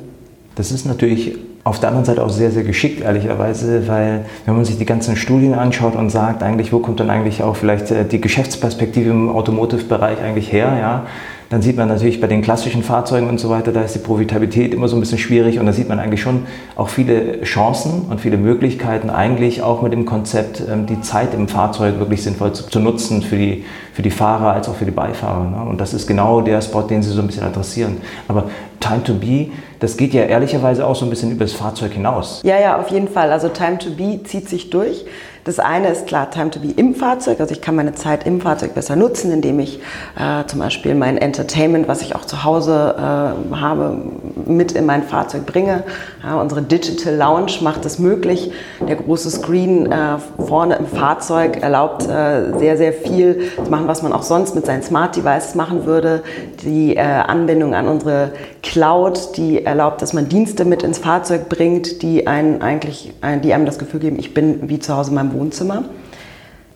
Das 0.59 0.73
ist 0.73 0.87
natürlich 0.87 1.39
auf 1.63 1.79
der 1.79 1.91
anderen 1.91 2.05
Seite 2.05 2.25
auch 2.25 2.31
sehr, 2.31 2.51
sehr 2.51 2.65
geschickt, 2.65 3.01
ehrlicherweise, 3.01 3.87
weil 3.87 4.25
wenn 4.45 4.57
man 4.57 4.65
sich 4.65 4.77
die 4.77 4.85
ganzen 4.85 5.15
Studien 5.15 5.55
anschaut 5.55 5.95
und 5.95 6.11
sagt, 6.11 6.43
eigentlich, 6.43 6.73
wo 6.73 6.81
kommt 6.81 6.99
dann 6.99 7.11
eigentlich 7.11 7.45
auch 7.45 7.55
vielleicht 7.55 7.93
äh, 7.93 8.05
die 8.05 8.21
Geschäftsperspektive 8.21 9.09
im 9.09 9.29
Automotive-Bereich 9.31 10.21
eigentlich 10.21 10.53
her, 10.53 10.77
ja, 10.81 11.07
dann 11.51 11.63
sieht 11.63 11.77
man 11.77 11.89
natürlich 11.89 12.21
bei 12.21 12.27
den 12.27 12.43
klassischen 12.43 12.83
Fahrzeugen 12.83 13.29
und 13.29 13.41
so 13.41 13.49
weiter, 13.49 13.73
da 13.73 13.83
ist 13.83 13.95
die 13.95 14.01
Profitabilität 14.01 14.75
immer 14.75 14.87
so 14.87 14.97
ein 14.97 15.01
bisschen 15.01 15.19
schwierig 15.19 15.59
und 15.59 15.67
da 15.67 15.73
sieht 15.73 15.89
man 15.89 15.99
eigentlich 15.99 16.21
schon 16.21 16.47
auch 16.77 16.91
viele 16.91 17.41
Chancen 17.43 18.03
und 18.11 18.21
viele 18.21 18.37
Möglichkeiten, 18.37 19.09
eigentlich 19.09 19.63
auch 19.63 19.81
mit 19.81 19.93
dem 19.93 20.05
Konzept, 20.05 20.63
ähm, 20.71 20.87
die 20.87 21.01
Zeit 21.01 21.33
im 21.33 21.49
Fahrzeug 21.49 21.99
wirklich 21.99 22.23
sinnvoll 22.23 22.53
zu, 22.53 22.69
zu 22.69 22.81
nutzen 22.81 23.23
für 23.23 23.37
die, 23.37 23.65
für 23.95 24.03
die 24.03 24.11
Fahrer 24.11 24.53
als 24.53 24.69
auch 24.69 24.75
für 24.75 24.85
die 24.85 24.91
Beifahrer. 24.91 25.49
Ne? 25.49 25.71
Und 25.71 25.81
das 25.81 25.95
ist 25.95 26.07
genau 26.07 26.43
der 26.43 26.61
Spot, 26.61 26.83
den 26.83 27.03
Sie 27.03 27.11
so 27.11 27.21
ein 27.21 27.27
bisschen 27.27 27.45
adressieren. 27.45 27.97
Aber 28.29 28.45
Time 28.81 29.03
to 29.03 29.15
Be, 29.15 29.47
das 29.81 29.97
geht 29.97 30.13
ja 30.13 30.23
ehrlicherweise 30.25 30.87
auch 30.87 30.97
so 30.97 31.07
ein 31.07 31.11
bisschen 31.11 31.33
über 31.33 31.45
das 31.45 31.53
Fahrzeug 31.53 31.93
hinaus. 31.93 32.43
Ja, 32.45 32.61
ja, 32.61 32.79
auf 32.79 32.89
jeden 32.89 33.09
Fall. 33.09 33.33
Also 33.33 33.49
Time 33.49 33.79
to 33.79 33.91
Be 33.91 34.21
zieht 34.23 34.49
sich 34.49 34.71
durch. 34.71 35.05
Das 35.49 35.59
eine 35.61 35.89
ist 35.89 36.07
klar 36.07 36.31
Time 36.31 36.51
to 36.51 36.61
be 36.61 36.75
im 36.77 36.95
Fahrzeug, 36.95 37.41
also 37.41 37.55
ich 37.55 37.63
kann 37.63 37.75
meine 37.75 37.95
Zeit 37.95 38.27
im 38.27 38.43
Fahrzeug 38.43 38.75
besser 38.75 38.97
nutzen, 38.97 39.33
indem 39.33 39.61
ich 39.61 39.81
äh, 40.19 40.45
zum 40.47 40.59
Beispiel 40.59 40.95
mein 40.95 41.17
Entertainment, 41.17 41.89
was 41.89 42.03
ich 42.03 42.15
auch 42.15 42.27
zu 42.27 42.45
Hause 42.45 42.95
äh, 42.99 43.55
habe, 43.57 43.97
mit 44.45 44.73
in 44.73 44.85
mein 44.85 45.05
Fahrzeug 45.05 45.47
bringe. 45.47 45.85
Ja, 46.23 46.39
unsere 46.39 46.61
Digital 46.61 47.15
Lounge 47.15 47.53
macht 47.63 47.87
es 47.87 47.99
möglich. 47.99 48.53
Der 48.87 48.97
große 48.97 49.31
Screen 49.31 49.91
äh, 49.91 50.19
vorne 50.37 50.77
im 50.77 50.87
Fahrzeug 50.87 51.63
erlaubt 51.63 52.03
äh, 52.07 52.59
sehr, 52.59 52.77
sehr 52.77 52.93
viel 52.93 53.51
zu 53.65 53.71
machen, 53.71 53.89
was 53.89 54.03
man 54.03 54.13
auch 54.13 54.25
sonst 54.25 54.55
mit 54.55 54.67
seinen 54.67 54.83
Smart 54.83 55.17
Devices 55.17 55.55
machen 55.55 55.87
würde. 55.87 56.25
Die 56.63 56.95
äh, 56.95 57.01
Anbindung 57.01 57.75
an 57.75 57.89
unsere 57.89 58.33
Cloud, 58.63 59.39
die 59.39 59.65
erlaubt, 59.65 60.03
dass 60.03 60.13
man 60.13 60.29
Dienste 60.29 60.67
mit 60.67 60.83
ins 60.83 60.99
Fahrzeug 60.99 61.49
bringt, 61.49 62.03
die 62.03 62.27
einen 62.27 62.61
eigentlich, 62.61 63.15
die 63.43 63.55
einem 63.55 63.65
das 63.65 63.79
Gefühl 63.79 64.01
geben, 64.01 64.19
ich 64.19 64.35
bin 64.35 64.69
wie 64.69 64.79
zu 64.79 64.95
Hause 64.95 65.09
in 65.09 65.15
meinem 65.15 65.33
Wohnzimmer. 65.33 65.38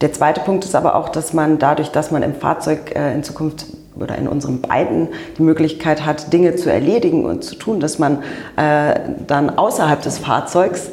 Der 0.00 0.12
zweite 0.12 0.40
Punkt 0.40 0.64
ist 0.64 0.74
aber 0.74 0.96
auch, 0.96 1.08
dass 1.08 1.32
man 1.32 1.58
dadurch, 1.58 1.90
dass 1.90 2.10
man 2.10 2.22
im 2.22 2.34
Fahrzeug 2.34 2.94
äh, 2.96 3.14
in 3.14 3.22
Zukunft 3.22 3.66
oder 3.94 4.16
in 4.16 4.26
unseren 4.26 4.60
beiden 4.60 5.08
die 5.38 5.42
Möglichkeit 5.42 6.04
hat, 6.04 6.32
Dinge 6.32 6.56
zu 6.56 6.72
erledigen 6.72 7.24
und 7.24 7.44
zu 7.44 7.54
tun, 7.54 7.78
dass 7.78 7.98
man 7.98 8.22
äh, 8.56 8.98
dann 9.26 9.50
außerhalb 9.50 10.02
des 10.02 10.18
Fahrzeugs 10.18 10.90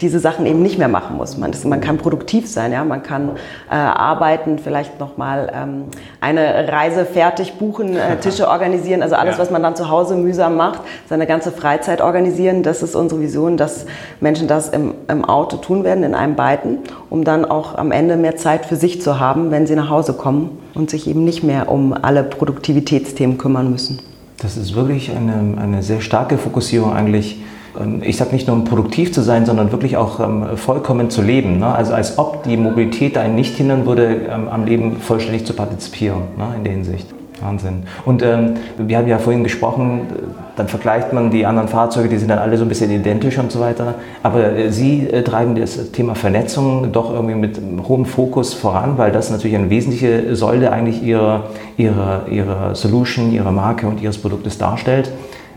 diese 0.00 0.18
Sachen 0.18 0.46
eben 0.46 0.62
nicht 0.62 0.78
mehr 0.78 0.88
machen 0.88 1.16
muss. 1.16 1.36
Man, 1.36 1.52
man 1.64 1.80
kann 1.80 1.98
produktiv 1.98 2.48
sein, 2.48 2.72
ja? 2.72 2.84
man 2.84 3.02
kann 3.02 3.30
äh, 3.70 3.74
arbeiten, 3.74 4.58
vielleicht 4.58 4.98
nochmal 4.98 5.52
ähm, 5.54 5.84
eine 6.20 6.68
Reise 6.68 7.04
fertig 7.04 7.54
buchen, 7.54 7.96
äh, 7.96 8.16
Tische 8.20 8.48
organisieren, 8.48 9.02
also 9.02 9.14
alles, 9.14 9.36
ja. 9.36 9.42
was 9.42 9.50
man 9.50 9.62
dann 9.62 9.76
zu 9.76 9.88
Hause 9.88 10.16
mühsam 10.16 10.56
macht, 10.56 10.80
seine 11.08 11.26
ganze 11.26 11.52
Freizeit 11.52 12.00
organisieren. 12.00 12.62
Das 12.62 12.82
ist 12.82 12.94
unsere 12.94 13.20
Vision, 13.20 13.56
dass 13.56 13.86
Menschen 14.20 14.48
das 14.48 14.68
im, 14.68 14.94
im 15.08 15.24
Auto 15.24 15.56
tun 15.56 15.84
werden, 15.84 16.04
in 16.04 16.14
einem 16.14 16.34
beiden, 16.34 16.78
um 17.10 17.24
dann 17.24 17.44
auch 17.44 17.76
am 17.76 17.92
Ende 17.92 18.16
mehr 18.16 18.36
Zeit 18.36 18.66
für 18.66 18.76
sich 18.76 19.02
zu 19.02 19.20
haben, 19.20 19.50
wenn 19.50 19.66
sie 19.66 19.76
nach 19.76 19.90
Hause 19.90 20.14
kommen 20.14 20.58
und 20.74 20.90
sich 20.90 21.06
eben 21.06 21.24
nicht 21.24 21.42
mehr 21.42 21.70
um 21.70 21.92
alle 21.92 22.22
Produktivitätsthemen 22.22 23.38
kümmern 23.38 23.70
müssen. 23.70 24.00
Das 24.38 24.56
ist 24.56 24.74
wirklich 24.74 25.14
eine, 25.14 25.60
eine 25.60 25.82
sehr 25.82 26.00
starke 26.00 26.36
Fokussierung 26.36 26.92
eigentlich 26.92 27.41
ich 28.02 28.16
sage 28.16 28.32
nicht 28.32 28.46
nur 28.46 28.56
um 28.56 28.64
produktiv 28.64 29.12
zu 29.12 29.22
sein, 29.22 29.46
sondern 29.46 29.72
wirklich 29.72 29.96
auch 29.96 30.20
ähm, 30.20 30.56
vollkommen 30.56 31.10
zu 31.10 31.22
leben. 31.22 31.58
Ne? 31.58 31.66
Also 31.66 31.94
als 31.94 32.18
ob 32.18 32.42
die 32.44 32.56
Mobilität 32.56 33.16
einen 33.16 33.34
nicht 33.34 33.56
hindern 33.56 33.86
würde, 33.86 34.26
ähm, 34.30 34.48
am 34.48 34.64
Leben 34.66 34.96
vollständig 34.96 35.46
zu 35.46 35.54
partizipieren, 35.54 36.22
ne? 36.36 36.54
in 36.56 36.64
der 36.64 36.72
Hinsicht. 36.72 37.06
Wahnsinn. 37.42 37.82
Und 38.04 38.22
ähm, 38.22 38.54
wir 38.78 38.98
haben 38.98 39.08
ja 39.08 39.18
vorhin 39.18 39.42
gesprochen, 39.42 40.02
dann 40.56 40.68
vergleicht 40.68 41.12
man 41.12 41.30
die 41.30 41.44
anderen 41.44 41.68
Fahrzeuge, 41.68 42.08
die 42.08 42.18
sind 42.18 42.28
dann 42.28 42.38
alle 42.38 42.56
so 42.56 42.64
ein 42.64 42.68
bisschen 42.68 42.90
identisch 42.90 43.38
und 43.38 43.50
so 43.50 43.60
weiter. 43.60 43.94
Aber 44.22 44.56
äh, 44.56 44.70
Sie 44.70 45.08
äh, 45.08 45.22
treiben 45.22 45.54
das 45.54 45.90
Thema 45.92 46.14
Vernetzung 46.14 46.92
doch 46.92 47.12
irgendwie 47.12 47.34
mit 47.34 47.60
hohem 47.88 48.04
Fokus 48.04 48.54
voran, 48.54 48.96
weil 48.96 49.12
das 49.12 49.30
natürlich 49.30 49.56
eine 49.56 49.70
wesentliche 49.70 50.36
Säule 50.36 50.72
eigentlich 50.72 51.02
Ihrer, 51.02 51.44
ihrer, 51.76 52.28
ihrer 52.30 52.74
Solution, 52.74 53.32
Ihrer 53.32 53.50
Marke 53.50 53.86
und 53.86 54.00
Ihres 54.00 54.18
Produktes 54.18 54.58
darstellt. 54.58 55.10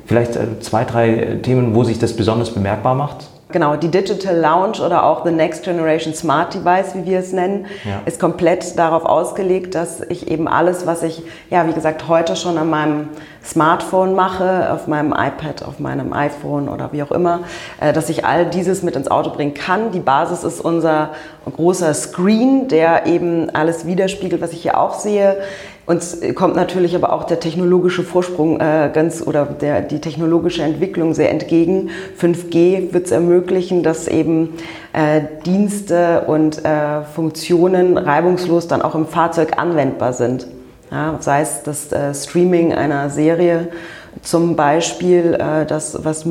Vielleicht 0.05 0.35
äh, 0.35 0.59
zwei, 0.59 0.83
drei 0.83 1.39
Themen, 1.41 1.75
wo 1.75 1.83
sich 1.83 1.99
das 1.99 2.13
besonders 2.15 2.51
bemerkbar 2.51 2.95
macht? 2.95 3.27
Genau, 3.55 3.75
die 3.75 3.89
Digital 3.89 4.35
Lounge 4.35 4.81
oder 4.85 5.05
auch 5.05 5.23
the 5.23 5.31
Next 5.31 5.63
Generation 5.63 6.13
Smart 6.13 6.53
Device, 6.53 6.95
wie 6.95 7.05
wir 7.05 7.19
es 7.19 7.31
nennen, 7.31 7.67
ja. 7.85 8.01
ist 8.05 8.19
komplett 8.19 8.77
darauf 8.77 9.05
ausgelegt, 9.05 9.75
dass 9.75 10.01
ich 10.01 10.29
eben 10.29 10.47
alles, 10.47 10.87
was 10.87 11.03
ich, 11.03 11.23
ja, 11.51 11.67
wie 11.67 11.71
gesagt, 11.71 12.07
heute 12.07 12.35
schon 12.35 12.57
an 12.57 12.69
meinem 12.69 13.09
Smartphone 13.45 14.15
mache, 14.15 14.73
auf 14.73 14.87
meinem 14.87 15.11
iPad, 15.11 15.63
auf 15.63 15.79
meinem 15.79 16.11
iPhone 16.11 16.67
oder 16.67 16.91
wie 16.91 17.03
auch 17.03 17.11
immer, 17.11 17.41
äh, 17.79 17.93
dass 17.93 18.09
ich 18.09 18.25
all 18.25 18.47
dieses 18.47 18.81
mit 18.81 18.95
ins 18.95 19.09
Auto 19.09 19.29
bringen 19.29 19.53
kann. 19.53 19.91
Die 19.91 19.99
Basis 19.99 20.43
ist 20.43 20.59
unser 20.59 21.11
großer 21.45 21.93
Screen, 21.93 22.67
der 22.67 23.05
eben 23.05 23.51
alles 23.51 23.85
widerspiegelt, 23.85 24.41
was 24.41 24.51
ich 24.53 24.63
hier 24.63 24.79
auch 24.79 24.95
sehe. 24.95 25.37
Uns 25.85 26.19
kommt 26.33 26.55
natürlich 26.55 26.95
aber 26.95 27.13
auch 27.13 27.25
der 27.25 27.39
technologische 27.39 28.01
Vorsprung 28.01 28.59
äh, 28.59 28.89
ganz 28.91 29.21
oder 29.25 29.45
der, 29.45 29.81
die 29.81 30.01
technologische 30.01 30.63
Entwicklung 30.63 31.13
sehr 31.13 31.29
entgegen. 31.29 31.91
5G 32.19 32.91
wird 32.91 33.05
es 33.05 33.11
ermöglichen, 33.11 33.83
dass 33.83 34.07
eben 34.07 34.53
äh, 34.93 35.21
Dienste 35.45 36.21
und 36.21 36.65
äh, 36.65 37.03
Funktionen 37.03 37.99
reibungslos 37.99 38.67
dann 38.67 38.81
auch 38.81 38.95
im 38.95 39.05
Fahrzeug 39.05 39.59
anwendbar 39.59 40.13
sind. 40.13 40.47
Ja, 40.91 41.17
sei 41.19 41.41
es 41.41 41.61
das 41.61 41.91
äh, 41.91 42.15
Streaming 42.15 42.73
einer 42.73 43.11
Serie 43.11 43.67
zum 44.23 44.55
Beispiel, 44.55 45.35
äh, 45.35 45.65
das, 45.67 46.03
was 46.03 46.25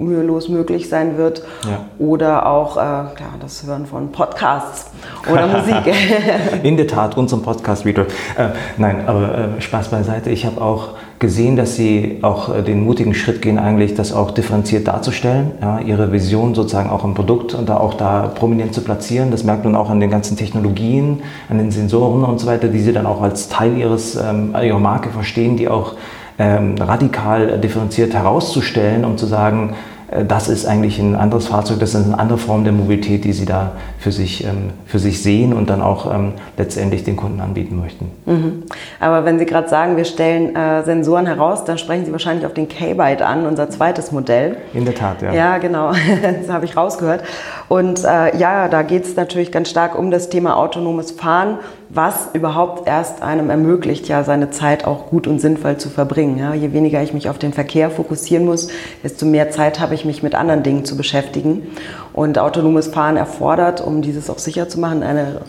mühelos 0.00 0.48
möglich 0.48 0.88
sein 0.88 1.16
wird. 1.16 1.42
Ja. 1.64 1.84
Oder 1.98 2.46
auch 2.46 2.76
äh, 2.76 2.80
klar, 2.80 3.34
das 3.40 3.64
Hören 3.64 3.86
von 3.86 4.10
Podcasts 4.12 4.90
oder 5.30 5.46
Musik. 5.58 5.94
In 6.62 6.76
der 6.76 6.86
Tat, 6.86 7.16
unserem 7.16 7.42
Podcast 7.42 7.84
Reader. 7.84 8.02
Äh, 8.36 8.48
nein, 8.78 9.06
aber 9.06 9.56
äh, 9.56 9.60
Spaß 9.60 9.88
beiseite. 9.88 10.30
Ich 10.30 10.46
habe 10.46 10.60
auch 10.60 10.94
gesehen, 11.18 11.54
dass 11.54 11.76
Sie 11.76 12.18
auch 12.22 12.54
äh, 12.54 12.62
den 12.62 12.82
mutigen 12.84 13.14
Schritt 13.14 13.42
gehen, 13.42 13.58
eigentlich 13.58 13.94
das 13.94 14.12
auch 14.12 14.30
differenziert 14.30 14.88
darzustellen, 14.88 15.52
ja, 15.60 15.78
Ihre 15.80 16.12
Vision 16.12 16.54
sozusagen 16.54 16.88
auch 16.90 17.04
im 17.04 17.14
Produkt 17.14 17.54
und 17.54 17.68
da 17.68 17.76
auch 17.76 17.94
da 17.94 18.32
prominent 18.34 18.74
zu 18.74 18.80
platzieren. 18.80 19.30
Das 19.30 19.44
merkt 19.44 19.64
man 19.64 19.76
auch 19.76 19.90
an 19.90 20.00
den 20.00 20.10
ganzen 20.10 20.36
Technologien, 20.36 21.22
an 21.50 21.58
den 21.58 21.70
Sensoren 21.70 22.24
und 22.24 22.40
so 22.40 22.46
weiter, 22.46 22.68
die 22.68 22.80
Sie 22.80 22.92
dann 22.92 23.06
auch 23.06 23.20
als 23.20 23.48
Teil 23.48 23.76
Ihres, 23.76 24.16
ähm, 24.16 24.56
Ihrer 24.60 24.80
Marke 24.80 25.10
verstehen, 25.10 25.56
die 25.56 25.68
auch 25.68 25.94
ähm, 26.40 26.74
radikal 26.80 27.58
differenziert 27.58 28.14
herauszustellen, 28.14 29.04
um 29.04 29.18
zu 29.18 29.26
sagen, 29.26 29.74
äh, 30.10 30.24
das 30.24 30.48
ist 30.48 30.64
eigentlich 30.64 30.98
ein 30.98 31.14
anderes 31.14 31.48
Fahrzeug, 31.48 31.80
das 31.80 31.94
ist 31.94 32.06
eine 32.06 32.18
andere 32.18 32.38
Form 32.38 32.64
der 32.64 32.72
Mobilität, 32.72 33.24
die 33.24 33.34
Sie 33.34 33.44
da 33.44 33.72
für 33.98 34.10
sich, 34.10 34.44
ähm, 34.44 34.70
für 34.86 34.98
sich 34.98 35.22
sehen 35.22 35.52
und 35.52 35.68
dann 35.68 35.82
auch 35.82 36.12
ähm, 36.12 36.32
letztendlich 36.56 37.04
den 37.04 37.16
Kunden 37.16 37.40
anbieten 37.40 37.78
möchten. 37.78 38.10
Mhm. 38.24 38.62
Aber 39.00 39.26
wenn 39.26 39.38
Sie 39.38 39.44
gerade 39.44 39.68
sagen, 39.68 39.98
wir 39.98 40.06
stellen 40.06 40.56
äh, 40.56 40.82
Sensoren 40.82 41.26
heraus, 41.26 41.64
dann 41.64 41.76
sprechen 41.76 42.06
Sie 42.06 42.12
wahrscheinlich 42.12 42.46
auf 42.46 42.54
den 42.54 42.70
K-Byte 42.70 43.20
an, 43.20 43.44
unser 43.44 43.68
zweites 43.68 44.10
Modell. 44.10 44.56
In 44.72 44.86
der 44.86 44.94
Tat, 44.94 45.20
ja. 45.20 45.34
Ja, 45.34 45.58
genau, 45.58 45.92
das 46.40 46.50
habe 46.50 46.64
ich 46.64 46.74
rausgehört. 46.74 47.22
Und 47.70 48.04
äh, 48.04 48.36
ja, 48.36 48.68
da 48.68 48.82
geht 48.82 49.04
es 49.04 49.16
natürlich 49.16 49.50
ganz 49.50 49.70
stark 49.70 49.98
um 49.98 50.10
das 50.10 50.28
Thema 50.28 50.58
autonomes 50.58 51.12
Fahren 51.12 51.60
was 51.92 52.28
überhaupt 52.34 52.86
erst 52.86 53.20
einem 53.22 53.50
ermöglicht, 53.50 54.06
ja 54.06 54.22
seine 54.22 54.50
Zeit 54.50 54.84
auch 54.84 55.08
gut 55.08 55.26
und 55.26 55.40
sinnvoll 55.40 55.76
zu 55.76 55.90
verbringen. 55.90 56.38
Ja, 56.38 56.54
je 56.54 56.72
weniger 56.72 57.02
ich 57.02 57.12
mich 57.12 57.28
auf 57.28 57.38
den 57.38 57.52
Verkehr 57.52 57.90
fokussieren 57.90 58.46
muss, 58.46 58.68
desto 59.02 59.26
mehr 59.26 59.50
Zeit 59.50 59.80
habe 59.80 59.94
ich 59.94 60.04
mich 60.04 60.22
mit 60.22 60.36
anderen 60.36 60.62
Dingen 60.62 60.84
zu 60.84 60.96
beschäftigen. 60.96 61.66
Und 62.12 62.38
autonomes 62.38 62.86
Fahren 62.86 63.16
erfordert, 63.16 63.80
um 63.80 64.02
dieses 64.02 64.30
auch 64.30 64.38
sicher 64.38 64.68
zu 64.68 64.78
machen, 64.78 65.02
eine 65.02 65.40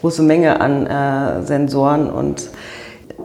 große 0.00 0.22
Menge 0.22 0.60
an 0.62 0.86
äh, 0.86 1.42
Sensoren 1.42 2.08
und 2.08 2.48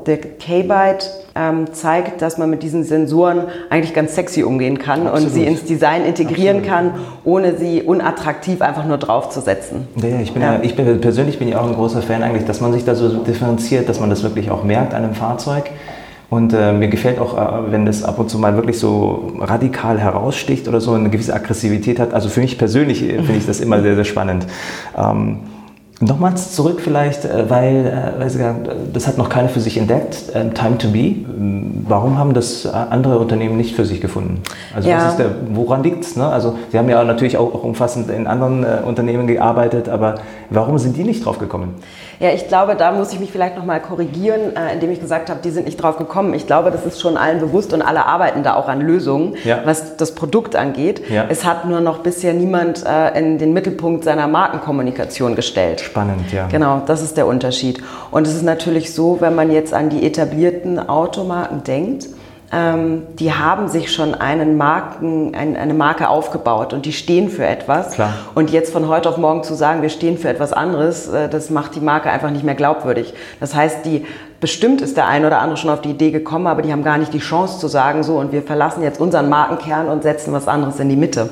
der 0.06 0.18
K-Byte 0.18 1.10
ähm, 1.36 1.74
zeigt, 1.74 2.22
dass 2.22 2.38
man 2.38 2.50
mit 2.50 2.63
diesen 2.63 2.86
Sensoren 2.86 3.44
eigentlich 3.70 3.94
ganz 3.94 4.15
sexy 4.15 4.44
umgehen 4.44 4.80
kann 4.80 5.06
Absolut. 5.06 5.27
und 5.27 5.34
sie 5.34 5.44
ins 5.44 5.65
Design 5.65 6.06
integrieren 6.06 6.60
Absolut. 6.60 6.94
kann, 6.94 7.01
ohne 7.25 7.58
sie 7.58 7.84
unattraktiv 7.84 8.62
einfach 8.62 8.86
nur 8.86 8.98
draufzusetzen. 8.98 9.88
Ja, 10.01 10.08
ja, 10.08 10.20
ich, 10.22 10.34
bin 10.34 10.42
ja. 10.42 10.60
ich 10.62 10.75
bin, 10.75 11.01
persönlich 11.01 11.38
bin 11.38 11.50
ja 11.50 11.60
auch 11.60 11.68
ein 11.68 11.75
großer 11.75 12.01
Fan 12.01 12.24
eigentlich, 12.24 12.46
dass 12.46 12.62
man 12.62 12.72
sich 12.72 12.86
da 12.86 12.96
so 12.96 13.10
differenziert, 13.24 13.89
dass 13.89 14.00
man 14.00 14.10
das 14.10 14.24
wirklich 14.24 14.50
auch 14.50 14.63
merkt 14.63 14.94
an 14.94 15.04
einem 15.04 15.13
Fahrzeug. 15.13 15.65
Und 16.30 16.54
äh, 16.54 16.74
mir 16.74 16.88
gefällt 16.88 17.20
auch, 17.20 17.38
äh, 17.38 17.72
wenn 17.72 17.86
das 17.86 18.04
ab 18.04 18.18
und 18.18 18.30
zu 18.30 18.39
mal 18.39 18.56
wirklich 18.56 18.80
so 18.80 19.34
radikal 19.39 20.00
heraussticht 20.00 20.68
oder 20.68 20.82
so 20.82 20.94
eine 20.94 21.10
gewisse 21.10 21.34
Aggressivität 21.34 22.00
hat. 22.00 22.13
Also 22.13 22.30
für 22.30 22.39
mich 22.39 22.58
persönlich 22.58 23.04
äh, 23.04 23.18
finde 23.18 23.36
ich 23.38 23.46
das 23.46 23.60
immer 23.60 23.82
sehr, 23.82 23.96
sehr 23.96 24.06
spannend. 24.06 24.48
Ähm, 24.98 25.39
Nochmals 26.02 26.52
zurück 26.54 26.82
vielleicht, 26.82 27.24
äh, 27.24 27.50
weil, 27.50 27.86
äh, 27.86 28.20
weil 28.20 28.30
Sie 28.30 28.40
sagen, 28.40 28.68
das 28.92 29.08
hat 29.08 29.18
noch 29.18 29.30
keiner 29.30 29.48
für 29.48 29.62
sich 29.62 29.78
entdeckt, 29.78 30.24
ähm, 30.34 30.54
Time 30.54 30.78
to 30.78 30.90
Be. 30.90 31.16
Warum 31.88 32.18
haben 32.18 32.34
das 32.34 32.66
andere 32.66 33.20
Unternehmen 33.20 33.56
nicht 33.56 33.75
für 33.75 33.86
sich 33.86 34.02
gefunden? 34.02 34.42
Also 34.75 34.90
ja. 34.90 35.12
der, 35.12 35.30
woran 35.52 35.84
liegt 35.84 36.04
es? 36.04 36.18
Ne? 36.18 36.28
Also 36.28 36.58
Sie 36.72 36.78
haben 36.78 36.90
ja 36.90 37.02
natürlich 37.04 37.38
auch, 37.38 37.54
auch 37.54 37.64
umfassend 37.64 38.10
in 38.10 38.28
anderen 38.28 38.64
äh, 38.64 38.80
Unternehmen 38.86 39.25
gearbeitet, 39.28 39.88
aber 39.88 40.16
warum 40.50 40.78
sind 40.80 40.98
die 40.98 41.04
nicht 41.04 41.24
drauf 41.24 41.40
gekommen? 41.40 41.75
Ja, 42.20 42.30
ich 42.32 42.48
glaube, 42.48 42.75
da 42.75 42.92
muss 42.92 43.12
ich 43.14 43.20
mich 43.20 43.32
vielleicht 43.32 43.58
nochmal 43.58 43.82
korrigieren, 43.82 44.56
äh, 44.56 44.74
indem 44.74 44.92
ich 44.92 45.00
gesagt 45.00 45.30
habe, 45.30 45.40
die 45.44 45.52
sind 45.52 45.66
nicht 45.66 45.82
drauf 45.82 45.98
gekommen. 45.98 46.34
Ich 46.34 46.48
glaube, 46.48 46.72
das 46.72 46.86
ist 46.86 47.00
schon 47.00 47.18
allen 47.18 47.40
bewusst 47.40 47.74
und 47.74 47.82
alle 47.82 48.06
arbeiten 48.06 48.44
da 48.44 48.56
auch 48.56 48.68
an 48.68 48.82
Lösungen, 48.82 49.36
ja. 49.44 49.62
was 49.66 49.98
das 49.98 50.16
Produkt 50.16 50.56
angeht. 50.56 51.10
Ja. 51.10 51.25
Es 51.30 51.46
hat 51.46 51.66
nur 51.66 51.82
noch 51.82 52.00
bisher 52.00 52.34
niemand 52.34 52.86
äh, 52.86 53.18
in 53.18 53.38
den 53.38 53.54
Mittelpunkt 53.54 54.04
seiner 54.04 54.28
Markenkommunikation 54.28 55.36
gestellt. 55.36 55.82
Spannend, 55.96 56.30
ja. 56.34 56.48
Genau, 56.48 56.82
das 56.86 57.02
ist 57.02 57.16
der 57.16 57.25
Unterschied. 57.25 57.82
Und 58.12 58.28
es 58.28 58.36
ist 58.36 58.44
natürlich 58.44 58.94
so, 58.94 59.22
wenn 59.22 59.34
man 59.34 59.50
jetzt 59.50 59.74
an 59.74 59.90
die 59.90 60.06
etablierten 60.06 60.78
Automarken 60.78 61.64
denkt, 61.64 62.10
die 63.20 63.34
haben 63.34 63.68
sich 63.68 63.92
schon 63.92 64.16
einen 64.16 64.56
Marken, 64.56 65.36
ein, 65.36 65.58
eine 65.58 65.74
Marke 65.74 66.08
aufgebaut 66.08 66.74
und 66.74 66.86
die 66.86 66.94
stehen 66.94 67.30
für 67.30 67.46
etwas. 67.46 67.92
Klar. 67.92 68.14
Und 68.34 68.50
jetzt 68.50 68.72
von 68.72 68.88
heute 68.88 69.10
auf 69.10 69.18
morgen 69.18 69.44
zu 69.44 69.56
sagen, 69.56 69.82
wir 69.82 69.90
stehen 69.90 70.18
für 70.18 70.30
etwas 70.30 70.54
anderes, 70.54 71.10
äh, 71.10 71.28
das 71.28 71.50
macht 71.50 71.76
die 71.76 71.82
Marke 71.82 72.10
einfach 72.10 72.30
nicht 72.30 72.46
mehr 72.46 72.56
glaubwürdig. 72.56 73.14
Das 73.40 73.56
heißt, 73.56 73.86
die 73.86 74.06
bestimmt 74.40 74.82
ist 74.82 74.96
der 74.96 75.08
eine 75.08 75.28
oder 75.28 75.40
andere 75.40 75.58
schon 75.58 75.70
auf 75.70 75.82
die 75.82 75.90
Idee 75.90 76.12
gekommen, 76.12 76.48
aber 76.48 76.62
die 76.62 76.72
haben 76.72 76.84
gar 76.84 76.98
nicht 76.98 77.14
die 77.14 77.20
Chance 77.20 77.60
zu 77.60 77.68
sagen, 77.68 78.04
so 78.04 78.18
und 78.18 78.32
wir 78.32 78.42
verlassen 78.42 78.84
jetzt 78.84 79.02
unseren 79.02 79.28
Markenkern 79.28 79.88
und 79.88 80.04
setzen 80.04 80.32
was 80.32 80.48
anderes 80.48 80.80
in 80.80 80.88
die 80.88 80.96
Mitte. 80.96 81.30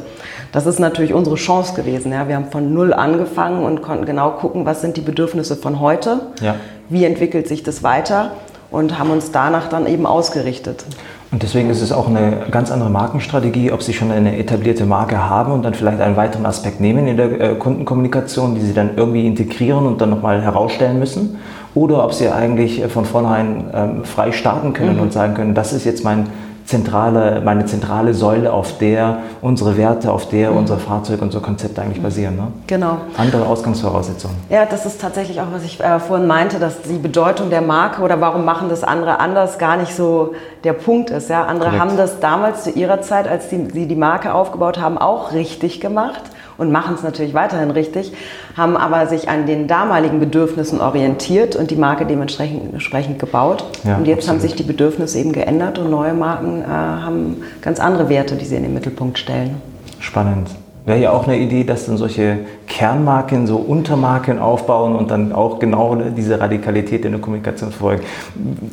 Das 0.51 0.65
ist 0.65 0.79
natürlich 0.79 1.13
unsere 1.13 1.35
Chance 1.35 1.73
gewesen. 1.73 2.11
Ja. 2.11 2.27
Wir 2.27 2.35
haben 2.35 2.51
von 2.51 2.73
null 2.73 2.93
angefangen 2.93 3.63
und 3.63 3.81
konnten 3.81 4.05
genau 4.05 4.31
gucken, 4.31 4.65
was 4.65 4.81
sind 4.81 4.97
die 4.97 5.01
Bedürfnisse 5.01 5.55
von 5.55 5.79
heute, 5.79 6.19
ja. 6.41 6.55
wie 6.89 7.05
entwickelt 7.05 7.47
sich 7.47 7.63
das 7.63 7.81
weiter 7.81 8.31
und 8.73 8.97
haben 8.97 9.11
uns 9.11 9.31
danach 9.31 9.69
dann 9.69 9.85
eben 9.85 10.05
ausgerichtet. 10.05 10.83
Und 11.31 11.41
deswegen 11.41 11.69
ist 11.69 11.81
es 11.81 11.91
auch 11.91 12.07
eine 12.07 12.47
ganz 12.51 12.71
andere 12.71 12.89
Markenstrategie, 12.89 13.71
ob 13.71 13.81
Sie 13.81 13.93
schon 13.93 14.11
eine 14.11 14.37
etablierte 14.37 14.85
Marke 14.85 15.29
haben 15.29 15.51
und 15.51 15.63
dann 15.63 15.73
vielleicht 15.73 16.01
einen 16.01 16.15
weiteren 16.15 16.45
Aspekt 16.45 16.79
nehmen 16.81 17.07
in 17.07 17.17
der 17.17 17.39
äh, 17.39 17.55
Kundenkommunikation, 17.55 18.55
die 18.55 18.61
Sie 18.61 18.73
dann 18.73 18.91
irgendwie 18.97 19.25
integrieren 19.25 19.85
und 19.85 20.01
dann 20.01 20.09
nochmal 20.09 20.41
herausstellen 20.41 20.99
müssen, 20.99 21.37
oder 21.75 22.03
ob 22.03 22.13
Sie 22.13 22.29
eigentlich 22.29 22.83
von 22.87 23.05
vornherein 23.05 23.65
ähm, 23.73 24.03
frei 24.05 24.31
starten 24.31 24.73
können 24.73 24.97
mhm. 24.97 25.03
und 25.03 25.13
sagen 25.13 25.35
können, 25.35 25.53
das 25.53 25.71
ist 25.71 25.85
jetzt 25.85 26.03
mein 26.03 26.27
zentrale, 26.65 27.41
meine 27.43 27.65
zentrale 27.65 28.13
Säule, 28.13 28.51
auf 28.51 28.77
der 28.77 29.19
unsere 29.41 29.77
Werte, 29.77 30.11
auf 30.11 30.29
der 30.29 30.51
mhm. 30.51 30.57
unser 30.57 30.77
Fahrzeug, 30.77 31.21
unser 31.21 31.39
Konzept 31.39 31.77
eigentlich 31.79 32.01
basieren. 32.01 32.35
Ne? 32.35 32.47
Genau. 32.67 32.97
Andere 33.17 33.45
Ausgangsvoraussetzungen. 33.45 34.37
Ja, 34.49 34.65
das 34.65 34.85
ist 34.85 35.01
tatsächlich 35.01 35.41
auch, 35.41 35.51
was 35.51 35.63
ich 35.63 35.79
äh, 35.79 35.99
vorhin 35.99 36.27
meinte, 36.27 36.59
dass 36.59 36.81
die 36.81 36.97
Bedeutung 36.97 37.49
der 37.49 37.61
Marke 37.61 38.01
oder 38.01 38.19
warum 38.21 38.45
machen 38.45 38.69
das 38.69 38.83
andere 38.83 39.19
anders 39.19 39.57
gar 39.57 39.77
nicht 39.77 39.95
so 39.95 40.33
der 40.63 40.73
Punkt 40.73 41.09
ist. 41.09 41.29
Ja? 41.29 41.45
Andere 41.45 41.69
Korrekt. 41.69 41.81
haben 41.81 41.97
das 41.97 42.19
damals 42.19 42.63
zu 42.63 42.71
ihrer 42.71 43.01
Zeit, 43.01 43.27
als 43.27 43.49
sie 43.49 43.67
die 43.67 43.95
Marke 43.95 44.33
aufgebaut 44.33 44.79
haben, 44.79 44.97
auch 44.97 45.33
richtig 45.33 45.81
gemacht 45.81 46.21
und 46.57 46.71
machen 46.71 46.95
es 46.95 47.03
natürlich 47.03 47.33
weiterhin 47.33 47.71
richtig, 47.71 48.13
haben 48.55 48.77
aber 48.77 49.07
sich 49.07 49.29
an 49.29 49.45
den 49.45 49.67
damaligen 49.67 50.19
Bedürfnissen 50.19 50.81
orientiert 50.81 51.55
und 51.55 51.71
die 51.71 51.75
Marke 51.75 52.05
dementsprechend 52.05 52.73
entsprechend 52.73 53.19
gebaut. 53.19 53.65
Ja, 53.83 53.97
und 53.97 54.05
jetzt 54.05 54.19
absolut. 54.19 54.41
haben 54.41 54.47
sich 54.47 54.55
die 54.55 54.63
Bedürfnisse 54.63 55.19
eben 55.19 55.31
geändert 55.31 55.79
und 55.79 55.89
neue 55.89 56.13
Marken 56.13 56.61
äh, 56.61 56.65
haben 56.65 57.43
ganz 57.61 57.79
andere 57.79 58.09
Werte, 58.09 58.35
die 58.35 58.45
sie 58.45 58.55
in 58.55 58.63
den 58.63 58.73
Mittelpunkt 58.73 59.17
stellen. 59.17 59.61
Spannend. 59.99 60.49
Wäre 60.85 60.99
ja 60.99 61.11
auch 61.11 61.25
eine 61.25 61.37
Idee, 61.37 61.63
dass 61.63 61.85
dann 61.85 61.95
solche 61.95 62.39
Kernmarken 62.67 63.47
so 63.47 63.55
Untermarken 63.55 64.37
aufbauen 64.37 64.97
und 64.97 65.09
dann 65.09 65.31
auch 65.31 65.59
genau 65.59 65.95
diese 65.95 66.37
Radikalität 66.37 67.05
in 67.05 67.13
der 67.13 67.21
Kommunikation 67.21 67.71
verfolgen. 67.71 68.03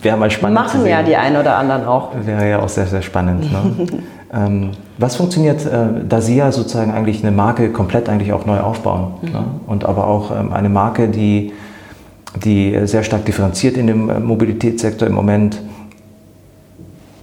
Wäre 0.03 0.17
mal 0.17 0.29
spannend. 0.29 0.59
Machen 0.59 0.85
ja 0.87 1.05
die 1.05 1.15
einen 1.15 1.37
oder 1.37 1.57
anderen 1.57 1.85
auch. 1.85 2.11
Wäre 2.25 2.51
ja 2.51 2.59
auch 2.59 2.69
sehr, 2.69 2.87
sehr 2.87 3.03
spannend. 3.03 3.53
Ne? 3.53 3.87
ähm, 4.33 4.71
was 4.99 5.17
funktioniert, 5.17 5.65
äh, 5.67 6.05
da 6.09 6.21
Sie 6.21 6.37
ja 6.37 6.53
sozusagen 6.53 6.93
eigentlich 6.93 7.23
eine 7.23 7.33
Marke 7.33 7.71
komplett 7.71 8.09
eigentlich 8.09 8.33
auch 8.33 8.47
neu 8.47 8.61
aufbauen 8.61 9.15
mhm. 9.23 9.33
ne? 9.33 9.45
und 9.67 9.85
aber 9.85 10.07
auch 10.07 10.31
ähm, 10.31 10.53
eine 10.53 10.69
Marke, 10.69 11.09
die, 11.09 11.53
die 12.45 12.79
sehr 12.85 13.03
stark 13.03 13.25
differenziert 13.25 13.77
in 13.77 13.87
dem 13.87 14.09
äh, 14.09 14.21
Mobilitätssektor 14.21 15.09
im 15.09 15.15
Moment. 15.15 15.61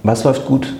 Was 0.02 0.24
läuft 0.24 0.46
gut? 0.46 0.74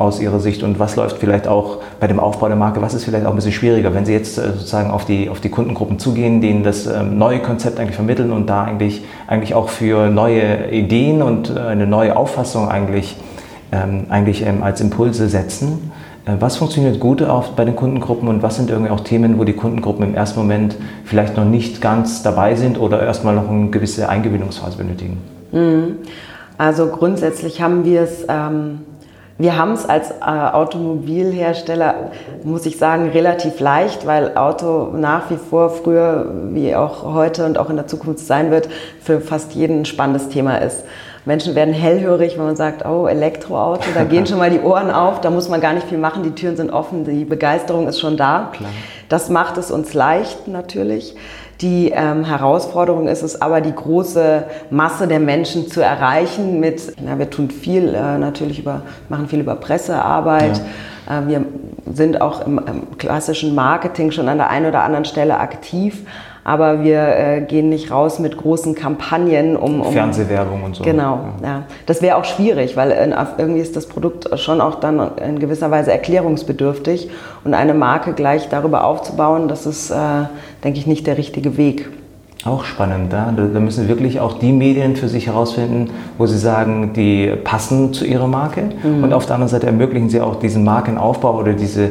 aus 0.00 0.18
Ihrer 0.18 0.40
Sicht 0.40 0.62
und 0.62 0.78
was 0.78 0.96
läuft 0.96 1.18
vielleicht 1.18 1.46
auch 1.46 1.76
bei 2.00 2.06
dem 2.06 2.20
Aufbau 2.20 2.48
der 2.48 2.56
Marke, 2.56 2.80
was 2.80 2.94
ist 2.94 3.04
vielleicht 3.04 3.26
auch 3.26 3.30
ein 3.30 3.36
bisschen 3.36 3.52
schwieriger, 3.52 3.92
wenn 3.92 4.06
Sie 4.06 4.14
jetzt 4.14 4.38
äh, 4.38 4.52
sozusagen 4.52 4.90
auf 4.90 5.04
die, 5.04 5.28
auf 5.28 5.40
die 5.40 5.50
Kundengruppen 5.50 5.98
zugehen, 5.98 6.40
denen 6.40 6.62
das 6.62 6.86
ähm, 6.86 7.18
neue 7.18 7.40
Konzept 7.40 7.78
eigentlich 7.78 7.96
vermitteln 7.96 8.32
und 8.32 8.48
da 8.48 8.64
eigentlich, 8.64 9.02
eigentlich 9.26 9.54
auch 9.54 9.68
für 9.68 10.08
neue 10.08 10.70
Ideen 10.70 11.20
und 11.20 11.54
äh, 11.54 11.60
eine 11.60 11.86
neue 11.86 12.16
Auffassung 12.16 12.70
eigentlich, 12.70 13.18
eigentlich 13.72 14.44
ähm, 14.46 14.62
als 14.62 14.80
Impulse 14.80 15.28
setzen. 15.28 15.92
Äh, 16.26 16.32
was 16.40 16.56
funktioniert 16.56 17.00
gut 17.00 17.22
auf, 17.22 17.50
bei 17.52 17.64
den 17.64 17.76
Kundengruppen 17.76 18.28
und 18.28 18.42
was 18.42 18.56
sind 18.56 18.70
irgendwie 18.70 18.90
auch 18.90 19.00
Themen, 19.00 19.38
wo 19.38 19.44
die 19.44 19.52
Kundengruppen 19.52 20.04
im 20.04 20.14
ersten 20.14 20.38
Moment 20.38 20.76
vielleicht 21.04 21.36
noch 21.36 21.44
nicht 21.44 21.80
ganz 21.80 22.22
dabei 22.22 22.54
sind 22.54 22.78
oder 22.78 23.02
erstmal 23.02 23.34
noch 23.34 23.48
eine 23.48 23.70
gewisse 23.70 24.08
Eingewöhnungsphase 24.08 24.78
benötigen? 24.78 25.18
Mhm. 25.52 25.96
Also 26.58 26.88
grundsätzlich 26.88 27.62
haben 27.62 27.84
wir 27.84 28.02
es 28.02 28.24
ähm, 28.28 28.80
wir 29.40 29.56
haben 29.56 29.72
es 29.72 29.86
als 29.86 30.10
äh, 30.10 30.24
Automobilhersteller, 30.24 32.10
muss 32.44 32.66
ich 32.66 32.76
sagen, 32.76 33.08
relativ 33.08 33.58
leicht, 33.58 34.06
weil 34.06 34.36
Auto 34.36 34.90
nach 34.94 35.30
wie 35.30 35.38
vor 35.38 35.70
früher 35.70 36.30
wie 36.52 36.76
auch 36.76 37.04
heute 37.04 37.46
und 37.46 37.56
auch 37.56 37.70
in 37.70 37.76
der 37.76 37.86
Zukunft 37.86 38.18
sein 38.18 38.50
wird, 38.50 38.68
für 39.00 39.22
fast 39.22 39.54
jeden 39.54 39.80
ein 39.80 39.84
spannendes 39.86 40.28
Thema 40.28 40.56
ist. 40.56 40.84
Menschen 41.30 41.54
werden 41.54 41.72
hellhörig, 41.72 42.36
wenn 42.36 42.44
man 42.44 42.56
sagt, 42.56 42.84
oh, 42.84 43.06
Elektroauto, 43.06 43.84
da 43.94 44.02
gehen 44.02 44.26
schon 44.26 44.38
mal 44.38 44.50
die 44.50 44.58
Ohren 44.58 44.90
auf, 44.90 45.20
da 45.20 45.30
muss 45.30 45.48
man 45.48 45.60
gar 45.60 45.72
nicht 45.72 45.86
viel 45.86 45.96
machen, 45.96 46.24
die 46.24 46.32
Türen 46.32 46.56
sind 46.56 46.70
offen, 46.70 47.04
die 47.04 47.24
Begeisterung 47.24 47.86
ist 47.86 48.00
schon 48.00 48.16
da. 48.16 48.50
Klar. 48.52 48.70
Das 49.08 49.28
macht 49.28 49.56
es 49.56 49.70
uns 49.70 49.94
leicht 49.94 50.48
natürlich. 50.48 51.14
Die 51.60 51.92
ähm, 51.94 52.24
Herausforderung 52.24 53.06
ist 53.06 53.22
es 53.22 53.40
aber, 53.40 53.60
die 53.60 53.72
große 53.72 54.42
Masse 54.70 55.06
der 55.06 55.20
Menschen 55.20 55.68
zu 55.68 55.80
erreichen 55.80 56.58
mit, 56.58 56.94
ja, 57.06 57.16
wir 57.16 57.30
tun 57.30 57.48
viel 57.48 57.94
äh, 57.94 58.18
natürlich 58.18 58.58
über, 58.58 58.82
machen 59.08 59.28
viel 59.28 59.38
über 59.38 59.54
Pressearbeit. 59.54 60.60
Ja. 61.06 61.20
Äh, 61.20 61.28
wir 61.28 61.44
sind 61.94 62.20
auch 62.20 62.44
im 62.44 62.60
klassischen 62.98 63.54
Marketing 63.54 64.10
schon 64.10 64.28
an 64.28 64.38
der 64.38 64.50
einen 64.50 64.66
oder 64.66 64.82
anderen 64.82 65.04
Stelle 65.04 65.38
aktiv 65.38 66.02
aber 66.44 66.82
wir 66.82 67.00
äh, 67.00 67.40
gehen 67.42 67.68
nicht 67.68 67.90
raus 67.90 68.18
mit 68.18 68.36
großen 68.36 68.74
Kampagnen 68.74 69.56
um, 69.56 69.80
um 69.80 69.92
Fernsehwerbung 69.92 70.62
und 70.62 70.76
so. 70.76 70.84
Genau, 70.84 71.20
ja. 71.42 71.48
ja. 71.48 71.62
Das 71.86 72.02
wäre 72.02 72.16
auch 72.16 72.24
schwierig, 72.24 72.76
weil 72.76 72.90
äh, 72.90 73.14
irgendwie 73.38 73.60
ist 73.60 73.76
das 73.76 73.86
Produkt 73.86 74.28
schon 74.38 74.60
auch 74.60 74.76
dann 74.76 75.16
in 75.16 75.38
gewisser 75.38 75.70
Weise 75.70 75.92
erklärungsbedürftig 75.92 77.10
und 77.44 77.54
eine 77.54 77.74
Marke 77.74 78.12
gleich 78.12 78.48
darüber 78.48 78.84
aufzubauen, 78.84 79.48
das 79.48 79.66
ist, 79.66 79.90
äh, 79.90 79.94
denke 80.64 80.78
ich, 80.78 80.86
nicht 80.86 81.06
der 81.06 81.18
richtige 81.18 81.56
Weg. 81.56 81.88
Auch 82.46 82.64
spannend, 82.64 83.12
ja? 83.12 83.30
da 83.30 83.60
müssen 83.60 83.86
wirklich 83.86 84.18
auch 84.18 84.38
die 84.38 84.52
Medien 84.52 84.96
für 84.96 85.08
sich 85.08 85.26
herausfinden, 85.26 85.90
wo 86.16 86.24
sie 86.24 86.38
sagen, 86.38 86.94
die 86.94 87.34
passen 87.44 87.92
zu 87.92 88.06
ihrer 88.06 88.28
Marke 88.28 88.70
mhm. 88.82 89.04
und 89.04 89.12
auf 89.12 89.26
der 89.26 89.34
anderen 89.34 89.50
Seite 89.50 89.66
ermöglichen 89.66 90.08
sie 90.08 90.22
auch 90.22 90.36
diesen 90.36 90.64
Markenaufbau 90.64 91.36
oder 91.38 91.52
diese 91.52 91.90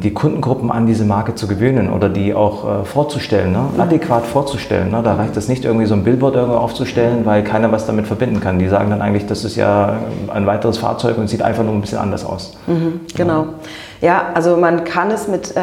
die 0.00 0.12
Kundengruppen 0.12 0.70
an 0.70 0.86
diese 0.86 1.04
Marke 1.04 1.34
zu 1.34 1.46
gewöhnen 1.46 1.90
oder 1.90 2.08
die 2.08 2.34
auch 2.34 2.82
äh, 2.82 2.84
vorzustellen, 2.84 3.52
ne? 3.52 3.68
Adäquat 3.78 4.26
vorzustellen. 4.26 4.90
Ne? 4.90 5.00
Da 5.02 5.14
reicht 5.14 5.36
es 5.36 5.48
nicht 5.48 5.64
irgendwie 5.64 5.86
so 5.86 5.94
ein 5.94 6.04
Billboard 6.04 6.36
irgendwo 6.36 6.58
aufzustellen, 6.58 7.24
weil 7.24 7.42
keiner 7.42 7.72
was 7.72 7.86
damit 7.86 8.06
verbinden 8.06 8.40
kann. 8.40 8.58
Die 8.58 8.68
sagen 8.68 8.90
dann 8.90 9.02
eigentlich, 9.02 9.26
das 9.26 9.44
ist 9.44 9.56
ja 9.56 9.98
ein 10.32 10.46
weiteres 10.46 10.78
Fahrzeug 10.78 11.18
und 11.18 11.28
sieht 11.28 11.42
einfach 11.42 11.64
nur 11.64 11.72
ein 11.72 11.80
bisschen 11.80 11.98
anders 11.98 12.24
aus. 12.24 12.56
Mhm, 12.66 13.00
genau. 13.16 13.46
Ja. 14.00 14.26
also 14.34 14.56
man 14.56 14.84
kann 14.84 15.10
es 15.10 15.28
mit 15.28 15.56
äh, 15.56 15.60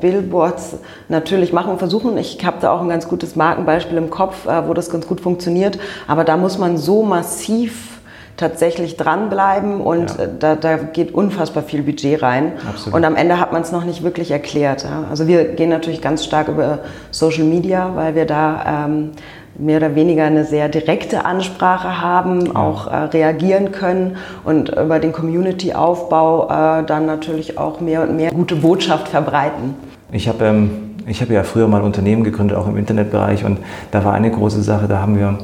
Billboards 0.00 0.76
natürlich 1.08 1.52
machen 1.52 1.72
und 1.72 1.78
versuchen. 1.78 2.16
Ich 2.18 2.44
habe 2.44 2.58
da 2.60 2.70
auch 2.72 2.80
ein 2.80 2.88
ganz 2.88 3.08
gutes 3.08 3.34
Markenbeispiel 3.36 3.98
im 3.98 4.10
Kopf, 4.10 4.46
äh, 4.46 4.68
wo 4.68 4.74
das 4.74 4.90
ganz 4.90 5.06
gut 5.06 5.20
funktioniert. 5.20 5.78
Aber 6.06 6.24
da 6.24 6.36
muss 6.36 6.58
man 6.58 6.76
so 6.76 7.02
massiv 7.02 7.91
tatsächlich 8.36 8.96
dranbleiben 8.96 9.80
und 9.80 10.18
ja. 10.18 10.26
da, 10.26 10.54
da, 10.56 10.76
geht 10.76 11.14
unfassbar 11.14 11.62
viel 11.62 11.82
Budget 11.82 12.22
rein. 12.22 12.52
Absolut. 12.68 12.96
Und 12.96 13.04
am 13.04 13.14
Ende 13.14 13.38
hat 13.38 13.52
man 13.52 13.62
es 13.62 13.72
noch 13.72 13.84
nicht 13.84 14.02
wirklich 14.02 14.30
erklärt. 14.30 14.84
Ja. 14.84 15.04
Also 15.10 15.26
wir 15.26 15.44
gehen 15.44 15.68
natürlich 15.68 16.00
ganz 16.00 16.24
stark 16.24 16.48
über 16.48 16.80
Social 17.10 17.44
Media, 17.44 17.92
weil 17.94 18.14
wir 18.14 18.24
da 18.24 18.86
ähm, 18.88 19.10
mehr 19.58 19.76
oder 19.76 19.94
weniger 19.94 20.24
eine 20.24 20.44
sehr 20.44 20.68
direkte 20.68 21.24
Ansprache 21.24 22.00
haben, 22.00 22.56
auch 22.56 22.86
äh, 22.86 22.96
reagieren 22.96 23.70
können 23.72 24.16
und 24.44 24.70
über 24.70 24.98
den 24.98 25.12
Community-Aufbau 25.12 26.48
äh, 26.48 26.84
dann 26.84 27.06
natürlich 27.06 27.58
auch 27.58 27.80
mehr 27.80 28.02
und 28.02 28.16
mehr 28.16 28.30
gute 28.30 28.56
Botschaft 28.56 29.08
verbreiten. 29.08 29.74
Ich 30.10 30.28
habe 30.28 30.44
ähm, 30.46 30.70
hab 31.08 31.30
ja 31.30 31.42
früher 31.42 31.68
mal 31.68 31.82
Unternehmen 31.82 32.24
gegründet, 32.24 32.56
auch 32.56 32.66
im 32.66 32.76
Internetbereich 32.76 33.44
und 33.44 33.58
da 33.90 34.04
war 34.04 34.14
eine 34.14 34.30
große 34.30 34.62
Sache, 34.62 34.88
da 34.88 35.00
haben 35.00 35.18
wir 35.18 35.38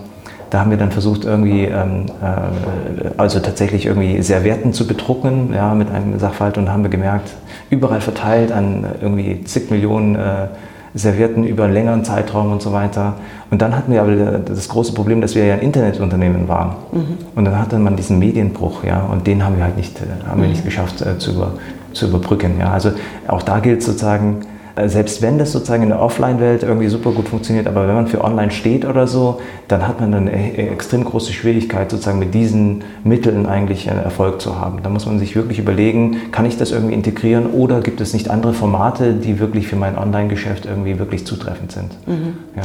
da 0.50 0.60
haben 0.60 0.70
wir 0.70 0.78
dann 0.78 0.90
versucht, 0.90 1.24
irgendwie, 1.24 1.64
ähm, 1.64 2.06
äh, 2.22 3.10
also 3.16 3.40
tatsächlich 3.40 3.86
irgendwie 3.86 4.22
Servietten 4.22 4.72
zu 4.72 4.86
bedrucken, 4.86 5.52
ja, 5.54 5.74
mit 5.74 5.90
einem 5.90 6.18
Sachverhalt 6.18 6.58
und 6.58 6.70
haben 6.70 6.82
wir 6.82 6.90
gemerkt, 6.90 7.30
überall 7.70 8.00
verteilt 8.00 8.52
an 8.52 8.84
irgendwie 9.00 9.44
zig 9.44 9.70
Millionen 9.70 10.16
äh, 10.16 10.48
Servietten 10.94 11.44
über 11.44 11.64
einen 11.64 11.74
längeren 11.74 12.04
Zeitraum 12.04 12.50
und 12.52 12.62
so 12.62 12.72
weiter. 12.72 13.14
Und 13.50 13.62
dann 13.62 13.76
hatten 13.76 13.92
wir 13.92 14.02
aber 14.02 14.14
das 14.38 14.68
große 14.68 14.94
Problem, 14.94 15.20
dass 15.20 15.34
wir 15.34 15.44
ja 15.44 15.54
ein 15.54 15.60
Internetunternehmen 15.60 16.48
waren. 16.48 16.76
Mhm. 16.92 17.18
Und 17.34 17.44
dann 17.44 17.58
hatte 17.58 17.78
man 17.78 17.96
diesen 17.96 18.18
Medienbruch, 18.18 18.84
ja, 18.84 19.00
und 19.02 19.26
den 19.26 19.44
haben 19.44 19.56
wir 19.56 19.64
halt 19.64 19.76
nicht, 19.76 20.00
äh, 20.00 20.28
haben 20.28 20.40
wir 20.40 20.48
nicht 20.48 20.62
mhm. 20.62 20.68
geschafft 20.68 21.02
äh, 21.02 21.18
zu, 21.18 21.32
über, 21.32 21.52
zu 21.92 22.08
überbrücken. 22.08 22.56
Ja. 22.58 22.72
Also 22.72 22.92
auch 23.26 23.42
da 23.42 23.60
gilt 23.60 23.82
sozusagen, 23.82 24.40
äh, 24.40 24.57
selbst 24.86 25.22
wenn 25.22 25.38
das 25.38 25.52
sozusagen 25.52 25.82
in 25.82 25.88
der 25.88 26.00
Offline-Welt 26.00 26.62
irgendwie 26.62 26.88
super 26.88 27.12
gut 27.12 27.28
funktioniert, 27.28 27.66
aber 27.66 27.88
wenn 27.88 27.94
man 27.94 28.06
für 28.06 28.22
Online 28.22 28.50
steht 28.50 28.84
oder 28.84 29.06
so, 29.06 29.40
dann 29.66 29.88
hat 29.88 30.00
man 30.00 30.14
eine 30.14 30.32
e-, 30.32 30.68
extrem 30.68 31.04
große 31.04 31.32
Schwierigkeit, 31.32 31.90
sozusagen 31.90 32.18
mit 32.18 32.34
diesen 32.34 32.84
Mitteln 33.04 33.46
eigentlich 33.46 33.90
einen 33.90 34.02
Erfolg 34.02 34.40
zu 34.40 34.60
haben. 34.60 34.82
Da 34.82 34.90
muss 34.90 35.06
man 35.06 35.18
sich 35.18 35.34
wirklich 35.34 35.58
überlegen, 35.58 36.30
kann 36.30 36.44
ich 36.44 36.56
das 36.56 36.70
irgendwie 36.70 36.94
integrieren 36.94 37.46
oder 37.46 37.80
gibt 37.80 38.00
es 38.00 38.12
nicht 38.12 38.30
andere 38.30 38.52
Formate, 38.52 39.14
die 39.14 39.40
wirklich 39.40 39.66
für 39.66 39.76
mein 39.76 39.98
Online-Geschäft 39.98 40.66
irgendwie 40.66 40.98
wirklich 40.98 41.26
zutreffend 41.26 41.72
sind? 41.72 41.90
Mhm. 42.06 42.36
Ja. 42.56 42.62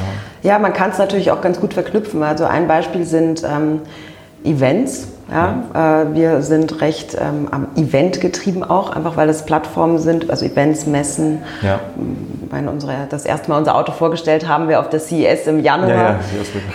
ja. 0.52 0.60
man 0.60 0.74
kann 0.74 0.92
es 0.92 0.98
natürlich 0.98 1.32
auch 1.32 1.42
ganz 1.42 1.60
gut 1.60 1.74
verknüpfen. 1.74 2.22
Also 2.22 2.46
ein 2.46 2.68
Beispiel 2.68 3.06
sind 3.06 3.44
ähm, 3.44 3.80
Events. 4.44 5.08
Ja, 5.32 6.04
äh, 6.04 6.14
wir 6.14 6.42
sind 6.42 6.82
recht 6.82 7.16
ähm, 7.16 7.48
am 7.50 7.68
Event 7.76 8.20
getrieben 8.20 8.64
auch, 8.64 8.92
einfach 8.92 9.16
weil 9.16 9.30
es 9.30 9.44
Plattformen 9.44 9.98
sind, 9.98 10.30
also 10.30 10.46
Events, 10.46 10.86
Messen. 10.86 11.44
Ja. 11.62 11.80
Meine, 12.52 12.70
unsere, 12.70 12.94
das 13.10 13.26
erste 13.26 13.50
Mal 13.50 13.58
unser 13.58 13.76
Auto 13.76 13.94
vorgestellt 13.94 14.48
haben 14.48 14.68
wir 14.68 14.80
auf 14.80 14.90
der 14.90 15.00
CES 15.00 15.48
im 15.48 15.60
Januar. 15.60 15.90
Ja, 15.90 16.10
ja, 16.10 16.20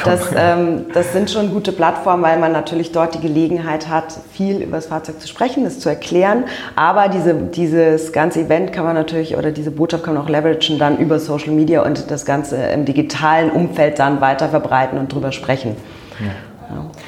das, 0.05 0.31
ähm, 0.37 0.87
das 0.93 1.13
sind 1.13 1.31
schon 1.31 1.53
gute 1.53 1.73
Plattformen, 1.73 2.23
weil 2.23 2.39
man 2.39 2.53
natürlich 2.53 2.91
dort 2.91 3.15
die 3.15 3.21
Gelegenheit 3.21 3.89
hat, 3.89 4.15
viel 4.33 4.63
über 4.63 4.77
das 4.77 4.87
Fahrzeug 4.87 5.21
zu 5.21 5.29
sprechen, 5.29 5.65
das 5.65 5.79
zu 5.79 5.89
erklären. 5.89 6.45
Aber 6.75 7.09
diese, 7.09 7.35
dieses 7.35 8.13
ganze 8.13 8.41
Event 8.41 8.73
kann 8.73 8.85
man 8.85 8.95
natürlich 8.95 9.37
oder 9.37 9.53
diese 9.53 9.71
Botschaft 9.71 10.05
kann 10.05 10.15
man 10.15 10.25
auch 10.25 10.29
leveragen 10.29 10.79
dann 10.79 10.99
über 10.99 11.19
Social 11.19 11.53
Media 11.53 11.83
und 11.85 12.11
das 12.11 12.25
Ganze 12.25 12.57
im 12.57 12.87
digitalen 12.87 13.51
Umfeld 13.51 13.99
dann 13.99 14.21
weiter 14.21 14.49
verbreiten 14.49 14.99
und 14.99 15.13
drüber 15.13 15.33
sprechen. 15.33 15.77
Ja. 16.19 16.48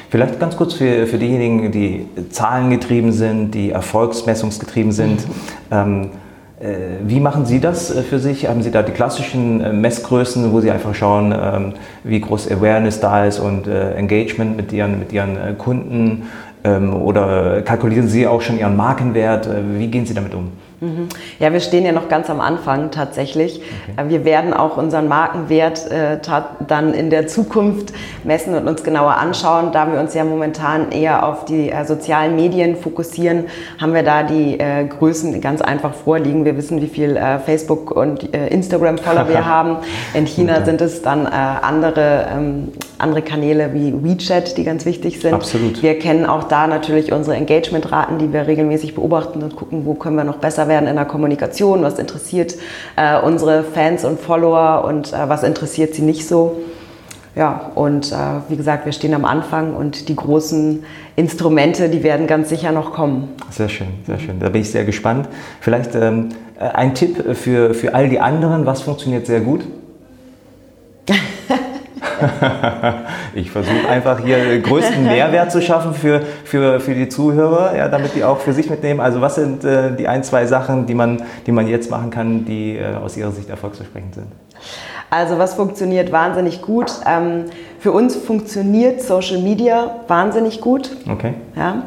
Vielleicht 0.09 0.39
ganz 0.39 0.57
kurz 0.57 0.73
für, 0.73 1.07
für 1.07 1.17
diejenigen, 1.17 1.71
die 1.71 2.07
zahlengetrieben 2.29 3.11
sind, 3.11 3.51
die 3.51 3.71
erfolgsmessungsgetrieben 3.71 4.91
sind. 4.91 5.27
Mhm. 5.27 5.33
Ähm, 5.71 6.09
äh, 6.61 6.99
wie 7.07 7.19
machen 7.19 7.45
Sie 7.45 7.59
das 7.59 7.95
äh, 7.95 8.03
für 8.03 8.19
sich? 8.19 8.47
Haben 8.47 8.61
Sie 8.61 8.69
da 8.69 8.83
die 8.83 8.91
klassischen 8.91 9.61
äh, 9.61 9.73
Messgrößen, 9.73 10.51
wo 10.51 10.61
Sie 10.61 10.69
einfach 10.69 10.93
schauen, 10.93 11.33
ähm, 11.35 11.73
wie 12.03 12.21
groß 12.21 12.51
Awareness 12.51 12.99
da 12.99 13.25
ist 13.25 13.39
und 13.39 13.67
Engagement 13.67 14.57
mit 14.57 14.71
Ihren, 14.71 14.99
mit 14.99 15.11
Ihren 15.11 15.57
Kunden? 15.57 16.29
Ähm, 16.63 16.93
oder 16.93 17.61
kalkulieren 17.63 18.07
Sie 18.07 18.27
auch 18.27 18.41
schon 18.41 18.59
Ihren 18.59 18.75
Markenwert? 18.75 19.49
Wie 19.77 19.87
gehen 19.87 20.05
Sie 20.05 20.13
damit 20.13 20.35
um? 20.35 20.49
Ja, 21.37 21.53
wir 21.53 21.59
stehen 21.59 21.85
ja 21.85 21.91
noch 21.91 22.09
ganz 22.09 22.27
am 22.31 22.41
Anfang 22.41 22.89
tatsächlich. 22.89 23.61
Okay. 23.95 24.09
Wir 24.09 24.25
werden 24.25 24.51
auch 24.51 24.77
unseren 24.77 25.07
Markenwert 25.07 25.91
äh, 25.91 26.17
dann 26.67 26.95
in 26.95 27.11
der 27.11 27.27
Zukunft 27.27 27.93
messen 28.23 28.55
und 28.55 28.67
uns 28.67 28.83
genauer 28.83 29.17
anschauen. 29.17 29.71
Da 29.71 29.91
wir 29.91 29.99
uns 29.99 30.15
ja 30.15 30.23
momentan 30.23 30.91
eher 30.91 31.23
auf 31.27 31.45
die 31.45 31.69
äh, 31.69 31.85
sozialen 31.85 32.35
Medien 32.35 32.75
fokussieren, 32.75 33.45
haben 33.79 33.93
wir 33.93 34.01
da 34.01 34.23
die 34.23 34.59
äh, 34.59 34.85
Größen 34.85 35.39
ganz 35.39 35.61
einfach 35.61 35.93
vorliegen. 35.93 36.45
Wir 36.45 36.57
wissen, 36.57 36.81
wie 36.81 36.87
viel 36.87 37.15
äh, 37.15 37.37
Facebook 37.37 37.91
und 37.91 38.33
äh, 38.33 38.47
Instagram-Follower 38.47 39.29
wir 39.29 39.45
haben. 39.51 39.77
In 40.15 40.25
China 40.25 40.53
okay. 40.53 40.65
sind 40.65 40.81
es 40.81 41.03
dann 41.03 41.27
äh, 41.27 41.29
andere, 41.29 42.25
ähm, 42.35 42.69
andere 42.97 43.21
Kanäle 43.21 43.71
wie 43.75 43.93
WeChat, 43.93 44.57
die 44.57 44.63
ganz 44.63 44.85
wichtig 44.85 45.21
sind. 45.21 45.35
Absolut. 45.35 45.83
Wir 45.83 45.99
kennen 45.99 46.25
auch 46.25 46.45
da 46.45 46.65
natürlich 46.65 47.11
unsere 47.11 47.35
Engagement-Raten, 47.35 48.17
die 48.17 48.33
wir 48.33 48.47
regelmäßig 48.47 48.95
beobachten 48.95 49.43
und 49.43 49.55
gucken, 49.55 49.85
wo 49.85 49.93
können 49.93 50.15
wir 50.15 50.23
noch 50.23 50.37
besser 50.37 50.67
werden 50.67 50.70
werden 50.71 50.87
in 50.87 50.95
der 50.95 51.05
Kommunikation, 51.05 51.83
was 51.83 51.99
interessiert 51.99 52.55
äh, 52.95 53.19
unsere 53.19 53.63
Fans 53.63 54.05
und 54.05 54.19
Follower 54.19 54.85
und 54.85 55.11
äh, 55.11 55.27
was 55.27 55.43
interessiert 55.43 55.93
sie 55.93 56.01
nicht 56.01 56.27
so. 56.27 56.61
Ja, 57.35 57.71
und 57.75 58.11
äh, 58.11 58.15
wie 58.49 58.57
gesagt, 58.57 58.85
wir 58.85 58.91
stehen 58.91 59.13
am 59.13 59.25
Anfang 59.25 59.73
und 59.73 60.09
die 60.09 60.15
großen 60.15 60.83
Instrumente, 61.15 61.89
die 61.89 62.03
werden 62.03 62.27
ganz 62.27 62.49
sicher 62.49 62.71
noch 62.71 62.93
kommen. 62.93 63.29
Sehr 63.49 63.69
schön, 63.69 63.87
sehr 64.05 64.19
schön. 64.19 64.39
Da 64.39 64.49
bin 64.49 64.61
ich 64.61 64.71
sehr 64.71 64.83
gespannt. 64.83 65.29
Vielleicht 65.61 65.95
ähm, 65.95 66.29
äh, 66.59 66.63
ein 66.63 66.93
Tipp 66.93 67.35
für, 67.35 67.73
für 67.73 67.93
all 67.93 68.09
die 68.09 68.19
anderen, 68.19 68.65
was 68.65 68.81
funktioniert 68.81 69.27
sehr 69.27 69.41
gut? 69.41 69.61
ich 73.33 73.51
versuche 73.51 73.87
einfach 73.89 74.19
hier 74.19 74.59
größten 74.59 75.03
Mehrwert 75.03 75.51
zu 75.51 75.61
schaffen 75.61 75.93
für, 75.93 76.21
für, 76.43 76.79
für 76.79 76.93
die 76.93 77.09
Zuhörer, 77.09 77.75
ja, 77.75 77.87
damit 77.87 78.15
die 78.15 78.23
auch 78.23 78.39
für 78.39 78.53
sich 78.53 78.69
mitnehmen. 78.69 78.99
Also 78.99 79.21
was 79.21 79.35
sind 79.35 79.63
äh, 79.63 79.95
die 79.95 80.07
ein, 80.07 80.23
zwei 80.23 80.45
Sachen, 80.45 80.85
die 80.85 80.93
man, 80.93 81.23
die 81.45 81.51
man 81.51 81.67
jetzt 81.67 81.89
machen 81.91 82.09
kann, 82.09 82.45
die 82.45 82.77
äh, 82.77 82.95
aus 82.95 83.17
Ihrer 83.17 83.31
Sicht 83.31 83.49
erfolgsversprechend 83.49 84.15
sind? 84.15 84.27
Also 85.09 85.37
was 85.37 85.55
funktioniert 85.55 86.11
wahnsinnig 86.11 86.61
gut? 86.61 86.91
Ähm, 87.05 87.45
für 87.79 87.91
uns 87.91 88.15
funktioniert 88.15 89.01
Social 89.01 89.39
Media 89.39 89.95
wahnsinnig 90.07 90.61
gut. 90.61 90.91
Okay. 91.09 91.33
Ja. 91.55 91.83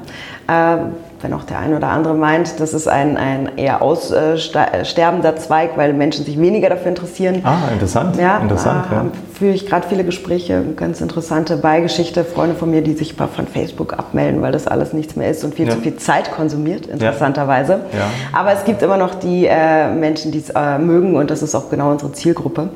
Ähm, 0.46 0.92
wenn 1.24 1.32
auch 1.32 1.44
der 1.44 1.58
eine 1.58 1.76
oder 1.76 1.88
andere 1.88 2.12
meint, 2.14 2.60
das 2.60 2.74
ist 2.74 2.87
ein, 2.87 3.16
ein 3.16 3.56
eher 3.56 3.80
aussterbender 3.80 5.37
Zweig, 5.37 5.70
weil 5.76 5.94
Menschen 5.94 6.26
sich 6.26 6.38
weniger 6.38 6.68
dafür 6.68 6.88
interessieren. 6.88 7.40
Ah, 7.44 7.72
interessant. 7.72 8.16
Ja, 8.16 8.38
interessant, 8.38 8.84
äh, 8.90 8.94
ja. 8.94 9.06
führe 9.32 9.54
ich 9.54 9.66
gerade 9.66 9.88
viele 9.88 10.04
Gespräche, 10.04 10.62
ganz 10.76 11.00
interessante 11.00 11.56
Beigeschichte, 11.56 12.24
Freunde 12.24 12.54
von 12.54 12.70
mir, 12.70 12.82
die 12.82 12.92
sich 12.92 13.14
von 13.14 13.46
Facebook 13.46 13.94
abmelden, 13.94 14.42
weil 14.42 14.52
das 14.52 14.66
alles 14.66 14.92
nichts 14.92 15.16
mehr 15.16 15.30
ist 15.30 15.42
und 15.44 15.54
viel 15.54 15.66
ja. 15.66 15.72
zu 15.72 15.80
viel 15.80 15.96
Zeit 15.96 16.30
konsumiert, 16.30 16.87
interessanterweise. 16.87 17.80
Ja. 17.92 18.10
Aber 18.38 18.52
es 18.52 18.64
gibt 18.64 18.82
immer 18.82 18.98
noch 18.98 19.14
die 19.14 19.46
äh, 19.46 19.90
Menschen, 19.90 20.30
die 20.30 20.40
es 20.40 20.50
äh, 20.50 20.78
mögen 20.78 21.16
und 21.16 21.30
das 21.30 21.42
ist 21.42 21.54
auch 21.54 21.70
genau 21.70 21.90
unsere 21.90 22.12
Zielgruppe. 22.12 22.68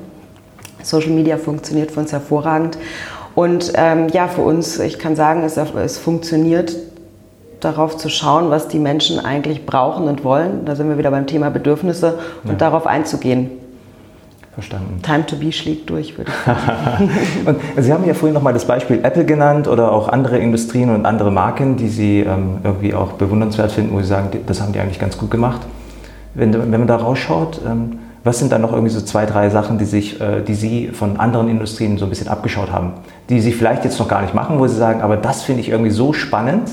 Social 0.82 1.10
Media 1.10 1.36
funktioniert 1.36 1.90
für 1.90 2.00
uns 2.00 2.12
hervorragend. 2.12 2.78
Und 3.34 3.72
ähm, 3.76 4.08
ja, 4.08 4.26
für 4.26 4.40
uns, 4.40 4.80
ich 4.80 4.98
kann 4.98 5.14
sagen, 5.14 5.44
es, 5.44 5.56
es 5.56 5.98
funktioniert 5.98 6.74
darauf 7.60 7.96
zu 7.96 8.08
schauen, 8.08 8.50
was 8.50 8.68
die 8.68 8.78
Menschen 8.78 9.24
eigentlich 9.24 9.66
brauchen 9.66 10.08
und 10.08 10.24
wollen. 10.24 10.64
Da 10.64 10.76
sind 10.76 10.88
wir 10.88 10.98
wieder 10.98 11.10
beim 11.10 11.26
Thema 11.26 11.50
Bedürfnisse 11.50 12.18
und 12.44 12.50
ja. 12.50 12.56
darauf 12.56 12.86
einzugehen. 12.86 13.50
Verstanden. 14.52 15.00
Time 15.02 15.24
to 15.24 15.36
be 15.36 15.52
schlägt 15.52 15.88
durch, 15.88 16.18
würde 16.18 16.32
ich 16.32 16.44
sagen. 16.44 17.10
und 17.76 17.82
Sie 17.82 17.92
haben 17.92 18.04
ja 18.04 18.14
vorhin 18.14 18.34
nochmal 18.34 18.52
das 18.52 18.64
Beispiel 18.64 18.98
Apple 19.04 19.24
genannt 19.24 19.68
oder 19.68 19.92
auch 19.92 20.08
andere 20.08 20.38
Industrien 20.38 20.90
und 20.90 21.06
andere 21.06 21.30
Marken, 21.30 21.76
die 21.76 21.88
Sie 21.88 22.20
ähm, 22.20 22.58
irgendwie 22.64 22.92
auch 22.92 23.12
bewundernswert 23.12 23.70
finden, 23.70 23.94
wo 23.94 24.00
Sie 24.00 24.08
sagen, 24.08 24.30
das 24.46 24.60
haben 24.60 24.72
die 24.72 24.80
eigentlich 24.80 24.98
ganz 24.98 25.16
gut 25.16 25.30
gemacht. 25.30 25.60
Wenn, 26.34 26.52
wenn 26.52 26.70
man 26.70 26.88
da 26.88 26.96
rausschaut, 26.96 27.60
ähm, 27.64 28.00
was 28.24 28.40
sind 28.40 28.50
dann 28.50 28.62
noch 28.62 28.72
irgendwie 28.72 28.92
so 28.92 29.00
zwei, 29.00 29.26
drei 29.26 29.48
Sachen, 29.48 29.78
die, 29.78 29.84
sich, 29.84 30.20
äh, 30.20 30.42
die 30.42 30.54
Sie 30.54 30.88
von 30.88 31.18
anderen 31.18 31.48
Industrien 31.48 31.96
so 31.96 32.04
ein 32.06 32.08
bisschen 32.08 32.26
abgeschaut 32.28 32.72
haben, 32.72 32.94
die 33.28 33.40
Sie 33.40 33.52
vielleicht 33.52 33.84
jetzt 33.84 34.00
noch 34.00 34.08
gar 34.08 34.22
nicht 34.22 34.34
machen, 34.34 34.58
wo 34.58 34.66
Sie 34.66 34.76
sagen, 34.76 35.02
aber 35.02 35.16
das 35.16 35.42
finde 35.42 35.60
ich 35.60 35.68
irgendwie 35.68 35.92
so 35.92 36.12
spannend, 36.12 36.68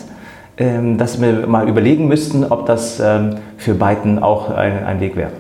dass 0.58 1.22
wir 1.22 1.48
mal 1.48 1.68
überlegen 1.68 2.08
müssten, 2.08 2.46
ob 2.46 2.66
das 2.66 3.02
ähm, 3.02 3.36
für 3.58 3.74
beiden 3.74 4.20
auch 4.20 4.50
ein, 4.50 4.86
ein 4.86 5.00
Weg 5.02 5.18
wäre? 5.18 5.32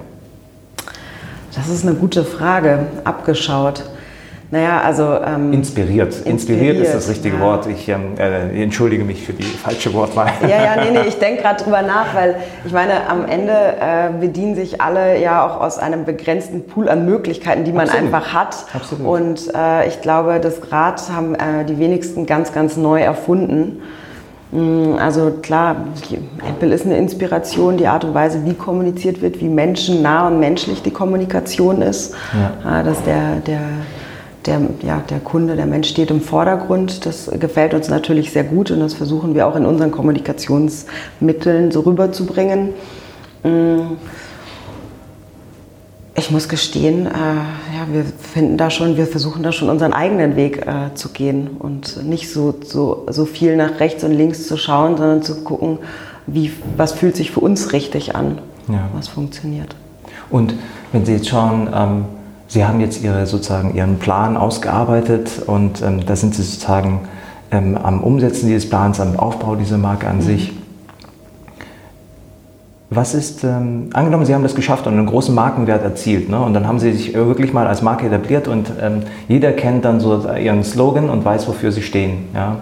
Das 1.55 1.69
ist 1.69 1.87
eine 1.87 1.95
gute 1.95 2.25
Frage. 2.25 2.79
Abgeschaut. 3.05 3.85
Naja, 4.51 4.81
also. 4.81 5.03
Ähm, 5.25 5.53
inspiriert. 5.53 6.13
inspiriert. 6.13 6.27
inspiriert. 6.27 6.77
ist 6.77 6.93
das 6.93 7.09
richtige 7.09 7.37
ja. 7.37 7.41
Wort. 7.41 7.67
Ich 7.67 7.89
ähm, 7.89 8.15
äh, 8.17 8.61
entschuldige 8.61 9.03
mich 9.03 9.25
für 9.25 9.33
die 9.33 9.43
falsche 9.43 9.93
Wortwahl. 9.93 10.31
Ja, 10.43 10.63
ja, 10.63 10.83
nee, 10.83 10.91
nee, 10.91 11.07
ich 11.07 11.17
denke 11.17 11.41
gerade 11.41 11.63
drüber 11.63 11.81
nach, 11.81 12.13
weil 12.13 12.35
ich 12.65 12.71
meine, 12.71 13.09
am 13.09 13.25
Ende 13.25 13.53
äh, 13.53 14.09
bedienen 14.19 14.55
sich 14.55 14.81
alle 14.81 15.19
ja 15.19 15.45
auch 15.45 15.61
aus 15.61 15.79
einem 15.79 16.05
begrenzten 16.05 16.67
Pool 16.67 16.89
an 16.89 17.05
Möglichkeiten, 17.05 17.63
die 17.63 17.71
man 17.71 17.89
Absolut. 17.89 18.13
einfach 18.13 18.33
hat. 18.33 18.55
Absolut. 18.73 19.07
Und 19.07 19.55
äh, 19.55 19.87
ich 19.87 20.01
glaube, 20.01 20.39
das 20.39 20.71
Rad 20.71 21.01
haben 21.09 21.35
äh, 21.35 21.65
die 21.67 21.79
wenigsten 21.79 22.25
ganz, 22.25 22.53
ganz 22.53 22.77
neu 22.77 23.01
erfunden. 23.01 23.81
Mm, 24.51 24.93
also 24.99 25.31
klar, 25.41 25.75
Apple 26.47 26.73
ist 26.73 26.85
eine 26.85 26.97
Inspiration, 26.97 27.77
die 27.77 27.87
Art 27.87 28.03
und 28.03 28.13
Weise, 28.13 28.45
wie 28.45 28.53
kommuniziert 28.53 29.21
wird, 29.21 29.41
wie 29.41 29.49
menschennah 29.49 30.27
und 30.27 30.39
menschlich 30.39 30.81
die 30.81 30.91
Kommunikation 30.91 31.81
ist. 31.81 32.13
Ja. 32.63 32.83
Dass 32.83 33.03
der, 33.03 33.37
der, 33.47 33.61
der, 34.45 34.61
ja, 34.83 35.01
der 35.09 35.19
Kunde, 35.19 35.55
der 35.55 35.65
Mensch 35.65 35.89
steht 35.89 36.11
im 36.11 36.21
Vordergrund. 36.21 37.05
Das 37.05 37.29
gefällt 37.39 37.73
uns 37.73 37.89
natürlich 37.89 38.31
sehr 38.31 38.43
gut 38.43 38.71
und 38.71 38.79
das 38.79 38.93
versuchen 38.93 39.35
wir 39.35 39.47
auch 39.47 39.55
in 39.55 39.65
unseren 39.65 39.91
Kommunikationsmitteln 39.91 41.71
so 41.71 41.81
rüberzubringen. 41.81 42.73
Ich 46.17 46.31
muss 46.31 46.47
gestehen, 46.47 47.07
äh, 47.07 47.09
ja, 47.09 47.87
wir 47.91 48.05
finden 48.05 48.57
da 48.57 48.69
schon, 48.69 48.95
wir 48.95 49.05
versuchen 49.05 49.43
da 49.43 49.51
schon 49.51 49.69
unseren 49.69 49.91
eigenen 49.91 50.37
Weg 50.37 50.65
äh, 50.65 50.93
zu 50.95 51.09
gehen 51.09 51.49
und 51.59 52.05
nicht 52.05 52.31
so, 52.31 52.55
so, 52.63 53.05
so 53.09 53.25
viel 53.25 53.57
nach 53.57 53.81
rechts 53.81 54.01
und 54.05 54.13
links 54.13 54.47
zu 54.47 54.55
schauen, 54.55 54.95
sondern 54.95 55.23
zu 55.23 55.43
gucken, 55.43 55.79
wie, 56.25 56.53
was 56.77 56.93
fühlt 56.93 57.17
sich 57.17 57.31
für 57.31 57.41
uns 57.41 57.73
richtig 57.73 58.15
an, 58.15 58.39
ja. 58.69 58.87
was 58.93 59.09
funktioniert. 59.09 59.75
Und 60.29 60.55
wenn 60.93 61.05
Sie 61.05 61.11
jetzt 61.11 61.27
schauen, 61.27 61.69
ähm, 61.73 62.05
Sie 62.47 62.63
haben 62.63 62.79
jetzt 62.79 63.03
Ihre, 63.03 63.25
sozusagen 63.25 63.75
Ihren 63.75 63.99
Plan 63.99 64.37
ausgearbeitet 64.37 65.41
und 65.45 65.81
ähm, 65.81 66.05
da 66.05 66.15
sind 66.15 66.33
Sie 66.33 66.43
sozusagen 66.43 67.09
ähm, 67.51 67.77
am 67.77 68.01
Umsetzen 68.01 68.47
dieses 68.47 68.69
Plans, 68.69 69.01
am 69.01 69.19
Aufbau 69.19 69.55
dieser 69.55 69.77
Marke 69.77 70.07
an 70.07 70.17
mhm. 70.17 70.21
sich. 70.21 70.53
Was 72.95 73.13
ist, 73.13 73.43
ähm, 73.43 73.89
angenommen, 73.91 74.25
Sie 74.25 74.33
haben 74.33 74.43
das 74.43 74.55
geschafft 74.55 74.87
und 74.87 74.93
einen 74.93 75.05
großen 75.05 75.35
Markenwert 75.35 75.83
erzielt 75.83 76.29
ne? 76.29 76.39
und 76.39 76.53
dann 76.53 76.65
haben 76.65 76.79
Sie 76.79 76.93
sich 76.93 77.13
wirklich 77.13 77.51
mal 77.51 77.67
als 77.67 77.81
Marke 77.81 78.07
etabliert 78.07 78.47
und 78.47 78.71
ähm, 78.81 79.01
jeder 79.27 79.51
kennt 79.51 79.83
dann 79.83 79.99
so 79.99 80.25
Ihren 80.29 80.63
Slogan 80.63 81.09
und 81.09 81.25
weiß, 81.25 81.45
wofür 81.49 81.73
Sie 81.73 81.81
stehen. 81.81 82.29
Ja? 82.33 82.59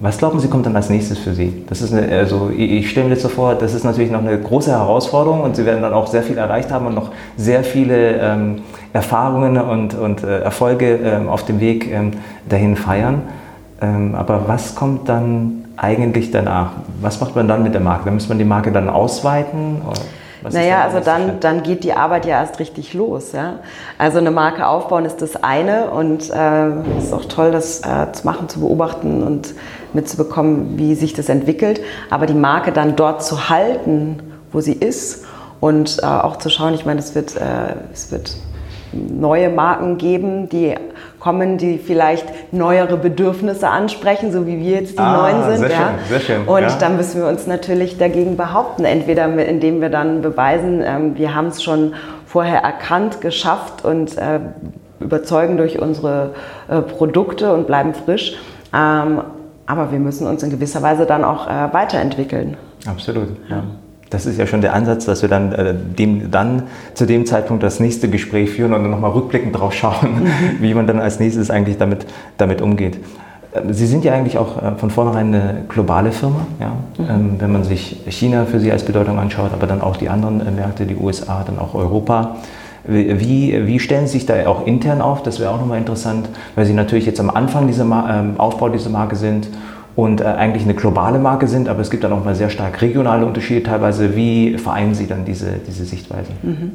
Was 0.00 0.18
glauben 0.18 0.40
Sie, 0.40 0.48
kommt 0.48 0.66
dann 0.66 0.74
als 0.74 0.90
nächstes 0.90 1.18
für 1.18 1.32
Sie? 1.32 1.62
Das 1.68 1.80
ist 1.80 1.94
eine, 1.94 2.10
also 2.12 2.50
ich 2.50 2.90
stelle 2.90 3.08
mir 3.08 3.14
das 3.14 3.22
so 3.22 3.28
vor, 3.28 3.54
das 3.54 3.72
ist 3.72 3.84
natürlich 3.84 4.10
noch 4.10 4.18
eine 4.18 4.36
große 4.36 4.72
Herausforderung 4.72 5.42
und 5.42 5.54
Sie 5.54 5.64
werden 5.64 5.80
dann 5.80 5.92
auch 5.92 6.08
sehr 6.08 6.24
viel 6.24 6.36
erreicht 6.36 6.72
haben 6.72 6.86
und 6.88 6.96
noch 6.96 7.12
sehr 7.36 7.62
viele 7.62 8.16
ähm, 8.16 8.62
Erfahrungen 8.92 9.58
und, 9.58 9.94
und 9.94 10.24
äh, 10.24 10.40
Erfolge 10.40 10.96
ähm, 10.96 11.28
auf 11.28 11.44
dem 11.44 11.60
Weg 11.60 11.88
ähm, 11.88 12.10
dahin 12.48 12.74
feiern. 12.74 13.22
Ähm, 13.80 14.16
aber 14.16 14.48
was 14.48 14.74
kommt 14.74 15.08
dann 15.08 15.61
eigentlich 15.76 16.30
danach? 16.30 16.72
Was 17.00 17.20
macht 17.20 17.36
man 17.36 17.48
dann 17.48 17.62
mit 17.62 17.74
der 17.74 17.80
Marke? 17.80 18.04
Dann 18.06 18.14
muss 18.14 18.28
man 18.28 18.38
die 18.38 18.44
Marke 18.44 18.72
dann 18.72 18.88
ausweiten? 18.88 19.82
naja, 20.50 20.82
also 20.82 21.00
dann, 21.00 21.38
dann 21.40 21.62
geht 21.62 21.84
die 21.84 21.92
Arbeit 21.92 22.26
ja 22.26 22.40
erst 22.40 22.58
richtig 22.58 22.94
los. 22.94 23.32
Ja? 23.32 23.60
Also 23.98 24.18
eine 24.18 24.30
Marke 24.30 24.66
aufbauen 24.66 25.04
ist 25.04 25.22
das 25.22 25.42
eine 25.42 25.90
und 25.90 26.30
äh, 26.30 26.68
es 26.98 27.04
ist 27.04 27.12
auch 27.12 27.26
toll, 27.26 27.52
das 27.52 27.80
äh, 27.80 28.10
zu 28.12 28.26
machen, 28.26 28.48
zu 28.48 28.60
beobachten 28.60 29.22
und 29.22 29.54
mitzubekommen, 29.92 30.78
wie 30.78 30.94
sich 30.94 31.14
das 31.14 31.28
entwickelt. 31.28 31.80
Aber 32.10 32.26
die 32.26 32.34
Marke 32.34 32.72
dann 32.72 32.96
dort 32.96 33.24
zu 33.24 33.48
halten, 33.48 34.20
wo 34.50 34.60
sie 34.60 34.72
ist 34.72 35.24
und 35.60 35.98
äh, 36.02 36.06
auch 36.06 36.36
zu 36.38 36.50
schauen, 36.50 36.74
ich 36.74 36.84
meine, 36.84 36.98
es 36.98 37.14
wird, 37.14 37.36
äh, 37.36 37.76
es 37.92 38.10
wird 38.10 38.36
neue 38.92 39.48
Marken 39.48 39.96
geben, 39.96 40.48
die 40.48 40.74
kommen, 41.22 41.56
die 41.56 41.78
vielleicht 41.78 42.26
neuere 42.52 42.96
Bedürfnisse 42.96 43.68
ansprechen, 43.68 44.32
so 44.32 44.44
wie 44.44 44.58
wir 44.58 44.80
jetzt 44.80 44.94
die 44.94 45.02
ah, 45.02 45.16
neuen 45.18 45.44
sind. 45.44 45.68
Sehr 45.68 45.70
ja. 45.70 45.76
schön, 45.76 46.08
sehr 46.08 46.20
schön. 46.20 46.44
Und 46.46 46.62
ja. 46.62 46.76
dann 46.80 46.96
müssen 46.96 47.20
wir 47.20 47.28
uns 47.28 47.46
natürlich 47.46 47.96
dagegen 47.96 48.36
behaupten, 48.36 48.84
entweder 48.84 49.26
indem 49.38 49.80
wir 49.80 49.88
dann 49.88 50.20
beweisen, 50.20 50.82
ähm, 50.84 51.16
wir 51.16 51.32
haben 51.32 51.46
es 51.46 51.62
schon 51.62 51.94
vorher 52.26 52.62
erkannt, 52.62 53.20
geschafft 53.20 53.84
und 53.84 54.18
äh, 54.18 54.40
überzeugen 54.98 55.58
durch 55.58 55.80
unsere 55.80 56.30
äh, 56.68 56.80
Produkte 56.80 57.52
und 57.54 57.68
bleiben 57.68 57.94
frisch. 57.94 58.34
Ähm, 58.74 59.22
aber 59.66 59.92
wir 59.92 60.00
müssen 60.00 60.26
uns 60.26 60.42
in 60.42 60.50
gewisser 60.50 60.82
Weise 60.82 61.06
dann 61.06 61.22
auch 61.22 61.46
äh, 61.46 61.72
weiterentwickeln. 61.72 62.56
Absolut. 62.84 63.28
Ja. 63.48 63.62
Das 64.12 64.26
ist 64.26 64.38
ja 64.38 64.46
schon 64.46 64.60
der 64.60 64.74
Ansatz, 64.74 65.06
dass 65.06 65.22
wir 65.22 65.28
dann, 65.30 65.52
äh, 65.52 65.74
dem, 65.74 66.30
dann 66.30 66.64
zu 66.92 67.06
dem 67.06 67.24
Zeitpunkt 67.24 67.62
das 67.62 67.80
nächste 67.80 68.08
Gespräch 68.10 68.50
führen 68.50 68.74
und 68.74 68.82
dann 68.82 68.90
nochmal 68.90 69.12
rückblickend 69.12 69.58
drauf 69.58 69.72
schauen, 69.72 70.24
mhm. 70.24 70.26
wie 70.60 70.74
man 70.74 70.86
dann 70.86 71.00
als 71.00 71.18
nächstes 71.18 71.50
eigentlich 71.50 71.78
damit, 71.78 72.06
damit 72.36 72.60
umgeht. 72.60 72.98
Ähm, 73.54 73.72
Sie 73.72 73.86
sind 73.86 74.04
ja 74.04 74.12
eigentlich 74.12 74.36
auch 74.36 74.62
äh, 74.62 74.74
von 74.76 74.90
vornherein 74.90 75.28
eine 75.28 75.64
globale 75.68 76.12
Firma, 76.12 76.46
ja? 76.60 76.72
Mhm. 76.98 77.10
Ähm, 77.10 77.34
wenn 77.38 77.52
man 77.52 77.64
sich 77.64 78.02
China 78.08 78.44
für 78.44 78.60
Sie 78.60 78.70
als 78.70 78.84
Bedeutung 78.84 79.18
anschaut, 79.18 79.50
aber 79.54 79.66
dann 79.66 79.80
auch 79.80 79.96
die 79.96 80.10
anderen 80.10 80.46
äh, 80.46 80.50
Märkte, 80.50 80.84
die 80.84 80.96
USA, 80.96 81.42
dann 81.44 81.58
auch 81.58 81.74
Europa. 81.74 82.36
Wie, 82.84 83.64
wie 83.64 83.78
stellen 83.78 84.08
Sie 84.08 84.14
sich 84.14 84.26
da 84.26 84.44
auch 84.48 84.66
intern 84.66 85.00
auf? 85.00 85.22
Das 85.22 85.38
wäre 85.38 85.52
auch 85.52 85.58
nochmal 85.58 85.78
interessant, 85.78 86.28
weil 86.56 86.66
Sie 86.66 86.74
natürlich 86.74 87.06
jetzt 87.06 87.20
am 87.20 87.30
Anfang 87.30 87.68
dieser 87.68 87.84
ähm, 87.84 88.34
Aufbau 88.38 88.68
dieser 88.70 88.90
Marke 88.90 89.14
sind 89.14 89.48
und 89.94 90.20
äh, 90.20 90.24
eigentlich 90.24 90.64
eine 90.64 90.74
globale 90.74 91.18
Marke 91.18 91.48
sind, 91.48 91.68
aber 91.68 91.80
es 91.80 91.90
gibt 91.90 92.04
dann 92.04 92.12
auch 92.12 92.24
mal 92.24 92.34
sehr 92.34 92.50
stark 92.50 92.80
regionale 92.80 93.26
Unterschiede 93.26 93.62
teilweise. 93.62 94.16
Wie 94.16 94.56
vereinen 94.58 94.94
Sie 94.94 95.06
dann 95.06 95.24
diese, 95.24 95.52
diese 95.66 95.84
Sichtweise? 95.84 96.32
Mhm. 96.42 96.72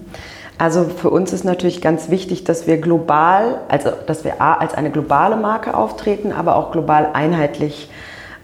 Also 0.59 0.85
für 0.85 1.09
uns 1.09 1.33
ist 1.33 1.43
natürlich 1.43 1.81
ganz 1.81 2.09
wichtig, 2.09 2.43
dass 2.43 2.65
wir 2.65 2.77
global, 2.77 3.59
also 3.67 3.89
dass 4.07 4.23
wir 4.23 4.41
A, 4.41 4.55
als 4.55 4.73
eine 4.73 4.89
globale 4.89 5.37
Marke 5.37 5.75
auftreten, 5.75 6.31
aber 6.31 6.55
auch 6.55 6.71
global 6.71 7.09
einheitlich 7.13 7.89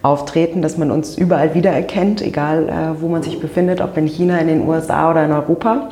auftreten, 0.04 0.62
dass 0.62 0.78
man 0.78 0.92
uns 0.92 1.18
überall 1.18 1.56
wiedererkennt, 1.56 2.22
egal 2.22 2.70
äh, 2.70 3.02
wo 3.02 3.08
man 3.08 3.24
sich 3.24 3.40
befindet, 3.40 3.82
ob 3.82 3.98
in 3.98 4.06
China, 4.06 4.38
in 4.38 4.48
den 4.48 4.68
USA 4.68 5.10
oder 5.10 5.26
in 5.26 5.32
Europa. 5.32 5.90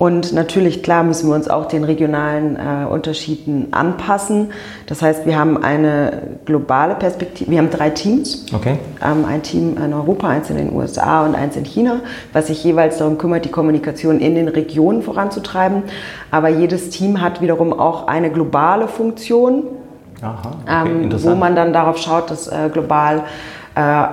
Und 0.00 0.32
natürlich, 0.32 0.82
klar, 0.82 1.02
müssen 1.02 1.28
wir 1.28 1.34
uns 1.34 1.46
auch 1.46 1.66
den 1.66 1.84
regionalen 1.84 2.56
äh, 2.56 2.86
Unterschieden 2.86 3.68
anpassen. 3.72 4.48
Das 4.86 5.02
heißt, 5.02 5.26
wir 5.26 5.38
haben 5.38 5.62
eine 5.62 6.38
globale 6.46 6.94
Perspektive. 6.94 7.50
Wir 7.50 7.58
haben 7.58 7.68
drei 7.68 7.90
Teams. 7.90 8.46
Okay. 8.54 8.78
Ähm, 9.04 9.26
ein 9.26 9.42
Team 9.42 9.76
in 9.76 9.92
Europa, 9.92 10.26
eins 10.26 10.48
in 10.48 10.56
den 10.56 10.72
USA 10.72 11.26
und 11.26 11.34
eins 11.34 11.54
in 11.56 11.64
China, 11.64 12.00
was 12.32 12.46
sich 12.46 12.64
jeweils 12.64 12.96
darum 12.96 13.18
kümmert, 13.18 13.44
die 13.44 13.50
Kommunikation 13.50 14.20
in 14.20 14.36
den 14.36 14.48
Regionen 14.48 15.02
voranzutreiben. 15.02 15.82
Aber 16.30 16.48
jedes 16.48 16.88
Team 16.88 17.20
hat 17.20 17.42
wiederum 17.42 17.74
auch 17.74 18.06
eine 18.06 18.30
globale 18.30 18.88
Funktion, 18.88 19.64
Aha, 20.22 20.52
okay, 20.62 20.92
ähm, 20.92 21.12
wo 21.22 21.34
man 21.34 21.54
dann 21.54 21.74
darauf 21.74 21.98
schaut, 21.98 22.30
dass 22.30 22.48
äh, 22.48 22.70
global 22.72 23.24
äh, 23.74 24.04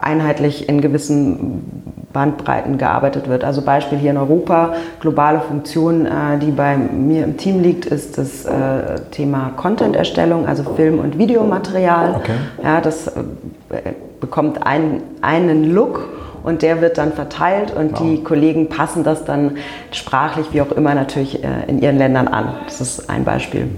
einheitlich 0.00 0.66
in 0.66 0.80
gewissen 0.80 1.94
Bandbreiten 2.12 2.78
gearbeitet 2.78 3.28
wird. 3.28 3.44
Also 3.44 3.62
Beispiel 3.62 3.98
hier 3.98 4.10
in 4.10 4.16
Europa, 4.16 4.74
globale 5.00 5.40
Funktion, 5.40 6.06
äh, 6.06 6.38
die 6.40 6.50
bei 6.50 6.76
mir 6.76 7.24
im 7.24 7.36
Team 7.36 7.62
liegt, 7.62 7.86
ist 7.86 8.16
das 8.16 8.44
äh, 8.44 9.00
Thema 9.10 9.50
Content-Erstellung, 9.56 10.46
also 10.46 10.62
Film- 10.76 10.98
und 10.98 11.18
Videomaterial. 11.18 12.14
Okay. 12.16 12.32
Ja, 12.62 12.80
das 12.80 13.08
äh, 13.08 13.20
bekommt 14.20 14.66
ein, 14.66 15.02
einen 15.20 15.74
Look 15.74 16.08
und 16.42 16.62
der 16.62 16.80
wird 16.80 16.96
dann 16.96 17.12
verteilt 17.12 17.74
und 17.76 17.92
wow. 17.92 18.00
die 18.00 18.22
Kollegen 18.22 18.68
passen 18.68 19.04
das 19.04 19.24
dann 19.24 19.56
sprachlich, 19.90 20.46
wie 20.52 20.62
auch 20.62 20.72
immer, 20.72 20.94
natürlich 20.94 21.42
in 21.66 21.82
ihren 21.82 21.98
Ländern 21.98 22.28
an. 22.28 22.54
Das 22.64 22.80
ist 22.80 23.10
ein 23.10 23.24
Beispiel. 23.24 23.68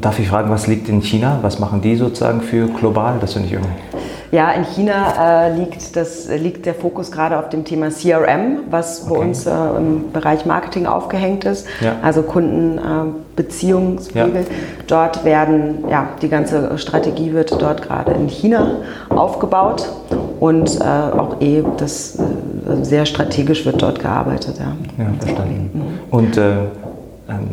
Darf 0.00 0.18
ich 0.20 0.28
fragen, 0.28 0.50
was 0.50 0.68
liegt 0.68 0.88
in 0.88 1.02
China? 1.02 1.40
Was 1.42 1.58
machen 1.58 1.80
die 1.80 1.96
sozusagen 1.96 2.40
für 2.40 2.68
global? 2.68 3.18
Das 3.20 3.32
finde 3.32 3.48
ich 3.48 3.54
irgendwie. 3.54 3.72
Ja, 4.32 4.50
in 4.52 4.64
China 4.64 5.46
äh, 5.46 5.54
liegt, 5.56 5.94
das, 5.96 6.28
liegt 6.28 6.64
der 6.66 6.74
Fokus 6.74 7.10
gerade 7.12 7.38
auf 7.38 7.50
dem 7.50 7.64
Thema 7.64 7.90
CRM, 7.90 8.64
was 8.70 9.08
bei 9.08 9.16
uns 9.16 9.46
äh, 9.46 9.52
im 9.76 10.12
Bereich 10.12 10.44
Marketing 10.46 10.86
aufgehängt 10.86 11.44
ist, 11.44 11.66
ja. 11.80 11.96
also 12.02 12.22
Kundenbeziehungswege. 12.22 14.38
Äh, 14.38 14.42
ja. 14.42 14.48
Dort 14.86 15.24
werden, 15.24 15.84
ja, 15.88 16.10
die 16.20 16.28
ganze 16.28 16.76
Strategie 16.78 17.32
wird 17.32 17.50
dort 17.60 17.82
gerade 17.82 18.12
in 18.12 18.28
China 18.28 18.76
aufgebaut 19.08 19.88
und 20.40 20.80
äh, 20.80 20.84
auch 20.84 21.40
eh 21.40 21.64
das 21.78 22.16
äh, 22.16 22.22
sehr 22.82 23.06
strategisch 23.06 23.64
wird 23.64 23.80
dort 23.82 24.00
gearbeitet. 24.00 24.56
Ja, 24.58 24.72
ja 25.02 25.10
verstanden. 25.18 25.70
Mhm. 25.72 25.98
Und 26.10 26.36
äh, 26.36 26.56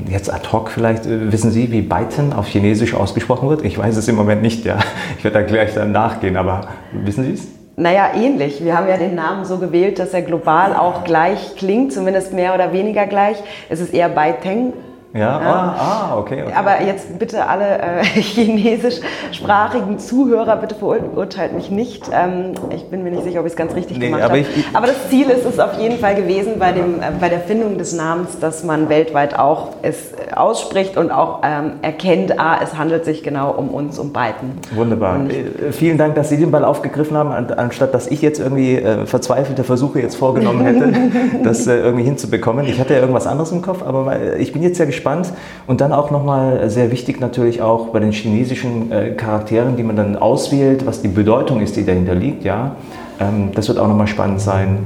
jetzt 0.10 0.34
ad 0.34 0.52
hoc 0.52 0.70
vielleicht, 0.70 1.06
äh, 1.06 1.32
wissen 1.32 1.52
Sie, 1.52 1.72
wie 1.72 1.82
Byton 1.82 2.34
auf 2.34 2.48
Chinesisch 2.48 2.94
ausgesprochen 2.94 3.50
wird? 3.50 3.64
Ich 3.64 3.78
weiß 3.78 3.96
es 3.98 4.08
im 4.08 4.16
Moment 4.16 4.42
nicht, 4.42 4.66
ja. 4.66 4.78
Ich 5.18 5.24
werde 5.24 5.40
da 5.40 5.46
gleich 5.46 5.74
dann 5.74 5.92
nachgehen, 5.92 6.38
aber 6.38 6.68
wissen 6.92 7.24
Sie 7.24 7.34
es? 7.34 7.48
Naja, 7.78 8.12
ähnlich. 8.14 8.64
Wir 8.64 8.78
haben 8.78 8.88
ja 8.88 8.98
den 8.98 9.16
Namen 9.16 9.46
so 9.46 9.58
gewählt, 9.58 9.98
dass 9.98 10.14
er 10.14 10.22
global 10.22 10.76
auch 10.76 11.04
gleich 11.04 11.56
klingt, 11.56 11.94
zumindest 11.94 12.34
mehr 12.34 12.54
oder 12.54 12.74
weniger 12.74 13.08
gleich. 13.08 13.38
Es 13.70 13.80
ist 13.80 13.94
eher 13.94 14.10
Byteng 14.10 14.74
ja, 15.14 15.20
ja. 15.20 15.40
Ah, 15.40 15.76
ah, 15.78 16.18
okay, 16.18 16.44
okay. 16.44 16.54
Aber 16.56 16.82
jetzt 16.82 17.20
bitte 17.20 17.46
alle 17.46 17.80
äh, 17.80 18.04
chinesischsprachigen 18.04 20.00
Zuhörer, 20.00 20.56
bitte 20.56 20.76
verurteilt 20.76 21.54
mich 21.54 21.70
nicht. 21.70 22.10
Ähm, 22.14 22.54
ich 22.74 22.90
bin 22.90 23.04
mir 23.04 23.12
nicht 23.12 23.24
sicher, 23.24 23.42
ob 23.42 23.46
ich 23.46 23.52
es 23.52 23.58
ganz 23.58 23.76
richtig 23.76 23.98
nee, 23.98 24.06
gemacht 24.06 24.24
habe. 24.24 24.46
Aber 24.74 24.88
das 24.88 25.10
Ziel 25.10 25.30
ist 25.30 25.46
es 25.46 25.60
auf 25.60 25.78
jeden 25.80 25.98
Fall 26.00 26.16
gewesen 26.16 26.54
bei, 26.60 26.72
dem, 26.72 27.02
äh, 27.02 27.08
bei 27.20 27.28
der 27.28 27.42
Findung 27.42 27.78
des 27.78 27.92
Namens, 27.94 28.40
dass 28.40 28.64
man 28.64 28.88
weltweit 28.88 29.38
auch 29.38 29.72
es 29.82 30.14
ausspricht 30.34 30.96
und 30.96 31.12
auch 31.12 31.42
ähm, 31.44 31.74
erkennt, 31.82 32.40
ah, 32.40 32.60
es 32.64 32.78
handelt 32.78 33.04
sich 33.04 33.22
genau 33.22 33.52
um 33.52 33.68
uns, 33.68 34.00
um 34.00 34.14
beiden. 34.14 34.60
Wunderbar. 34.74 35.20
Äh, 35.30 35.74
vielen 35.74 35.98
Dank, 35.98 36.16
dass 36.16 36.30
Sie 36.30 36.38
den 36.38 36.52
Ball 36.52 36.64
aufgegriffen 36.64 37.18
haben, 37.18 37.32
an, 37.34 37.52
anstatt 37.52 37.94
dass 37.94 38.08
ich 38.08 38.22
jetzt 38.22 38.40
irgendwie 38.40 38.78
äh, 38.78 39.06
verzweifelte 39.06 39.66
Versuche 39.66 40.00
jetzt 40.00 40.16
vorgenommen 40.16 40.66
hätte, 40.66 40.94
das 41.44 41.68
äh, 41.68 41.76
irgendwie 41.76 42.06
hinzubekommen. 42.06 42.66
Ich 42.66 42.80
hatte 42.80 42.94
ja 42.94 43.02
irgendwas 43.02 43.28
anderes 43.28 43.52
im 43.52 43.62
Kopf, 43.62 43.84
aber 43.86 44.38
ich 44.38 44.54
bin 44.54 44.64
jetzt 44.64 44.78
ja 44.78 44.86
gespannt 44.86 45.01
gespannt. 45.02 45.34
Und 45.68 45.82
dann 45.82 45.92
auch 45.92 46.12
nochmal 46.12 46.70
sehr 46.70 46.92
wichtig 46.92 47.20
natürlich 47.20 47.62
auch 47.62 47.88
bei 47.88 48.00
den 48.00 48.12
chinesischen 48.12 48.92
äh, 48.92 49.12
Charakteren, 49.12 49.76
die 49.76 49.84
man 49.84 49.96
dann 49.96 50.16
auswählt, 50.16 50.86
was 50.86 51.02
die 51.02 51.08
Bedeutung 51.08 51.62
ist, 51.62 51.76
die 51.76 51.86
dahinter 51.86 52.14
liegt. 52.14 52.44
Ja? 52.44 52.76
Ähm, 53.20 53.50
das 53.56 53.68
wird 53.68 53.80
auch 53.80 53.88
nochmal 53.88 54.08
spannend 54.08 54.42
sein. 54.42 54.80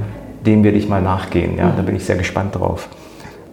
Dem 0.46 0.64
werde 0.64 0.78
ich 0.78 0.88
mal 0.88 1.02
nachgehen. 1.02 1.58
Ja? 1.58 1.72
Da 1.76 1.82
bin 1.82 1.96
ich 1.96 2.04
sehr 2.04 2.16
gespannt 2.16 2.54
drauf. 2.54 2.88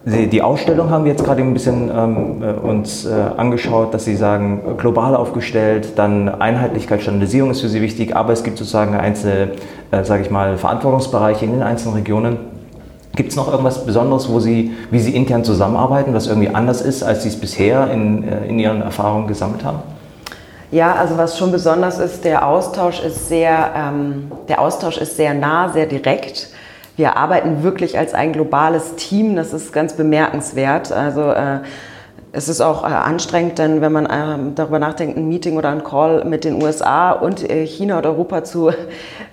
Die 0.06 0.42
Ausstellung 0.42 0.90
haben 0.90 1.06
wir 1.06 1.14
jetzt 1.14 1.24
gerade 1.24 1.42
ein 1.42 1.54
bisschen 1.54 1.90
ähm, 1.90 2.44
äh, 2.44 2.52
uns 2.52 3.06
äh, 3.06 3.14
angeschaut, 3.38 3.94
dass 3.94 4.04
Sie 4.04 4.18
sagen, 4.18 4.76
global 4.78 5.16
aufgestellt, 5.16 5.94
dann 5.96 6.28
Einheitlichkeit, 6.28 7.02
Standardisierung 7.02 7.52
ist 7.52 7.62
für 7.62 7.70
Sie 7.70 7.82
wichtig, 7.82 8.14
aber 8.14 8.34
es 8.34 8.44
gibt 8.44 8.58
sozusagen 8.58 8.96
einzelne, 8.96 9.52
äh, 9.92 10.04
sage 10.04 10.24
ich 10.24 10.30
mal, 10.30 10.58
Verantwortungsbereiche 10.58 11.46
in 11.46 11.54
den 11.54 11.64
einzelnen 11.64 11.96
Regionen. 11.96 12.53
Gibt 13.16 13.30
es 13.30 13.36
noch 13.36 13.48
irgendwas 13.48 13.86
Besonderes, 13.86 14.28
wo 14.28 14.40
Sie, 14.40 14.74
wie 14.90 15.00
Sie 15.00 15.16
intern 15.16 15.44
zusammenarbeiten, 15.44 16.16
was 16.16 16.26
irgendwie 16.26 16.50
anders 16.50 16.82
ist, 16.82 17.04
als 17.04 17.22
Sie 17.22 17.30
es 17.30 17.40
bisher 17.40 17.92
in, 17.92 18.28
äh, 18.28 18.48
in 18.48 18.58
Ihren 18.58 18.82
Erfahrungen 18.82 19.28
gesammelt 19.28 19.64
haben? 19.64 19.80
Ja, 20.72 20.96
also 20.96 21.16
was 21.16 21.38
schon 21.38 21.52
besonders 21.52 22.00
ist, 22.00 22.26
der 22.26 22.48
Austausch 22.48 23.00
ist 23.04 23.30
sehr, 23.30 23.72
ähm, 23.76 24.32
der 24.48 24.60
Austausch 24.60 24.98
ist 24.98 25.16
sehr 25.16 25.36
nah, 25.36 25.70
sehr 25.70 25.86
direkt. 25.86 26.50
Wir 26.96 27.16
arbeiten 27.16 27.62
wirklich 27.62 28.00
als 28.00 28.16
ein 28.16 28.34
globales 28.34 28.96
Team, 28.96 29.36
das 29.36 29.54
ist 29.54 29.72
ganz 29.72 29.94
bemerkenswert. 29.94 30.92
Also 30.92 31.22
äh, 31.22 31.60
es 32.32 32.50
ist 32.50 32.62
auch 32.62 32.84
äh, 32.84 32.88
anstrengend, 32.88 33.60
denn 33.60 33.82
wenn 33.82 33.92
man 33.92 34.08
äh, 34.08 34.54
darüber 34.56 34.80
nachdenkt, 34.80 35.18
ein 35.18 35.28
Meeting 35.28 35.56
oder 35.56 35.70
ein 35.70 35.84
Call 35.84 36.26
mit 36.26 36.44
den 36.44 36.62
USA 36.62 37.12
und 37.12 37.48
äh, 37.48 37.68
China 37.68 38.00
oder 38.00 38.10
Europa 38.10 38.44
zu 38.44 38.72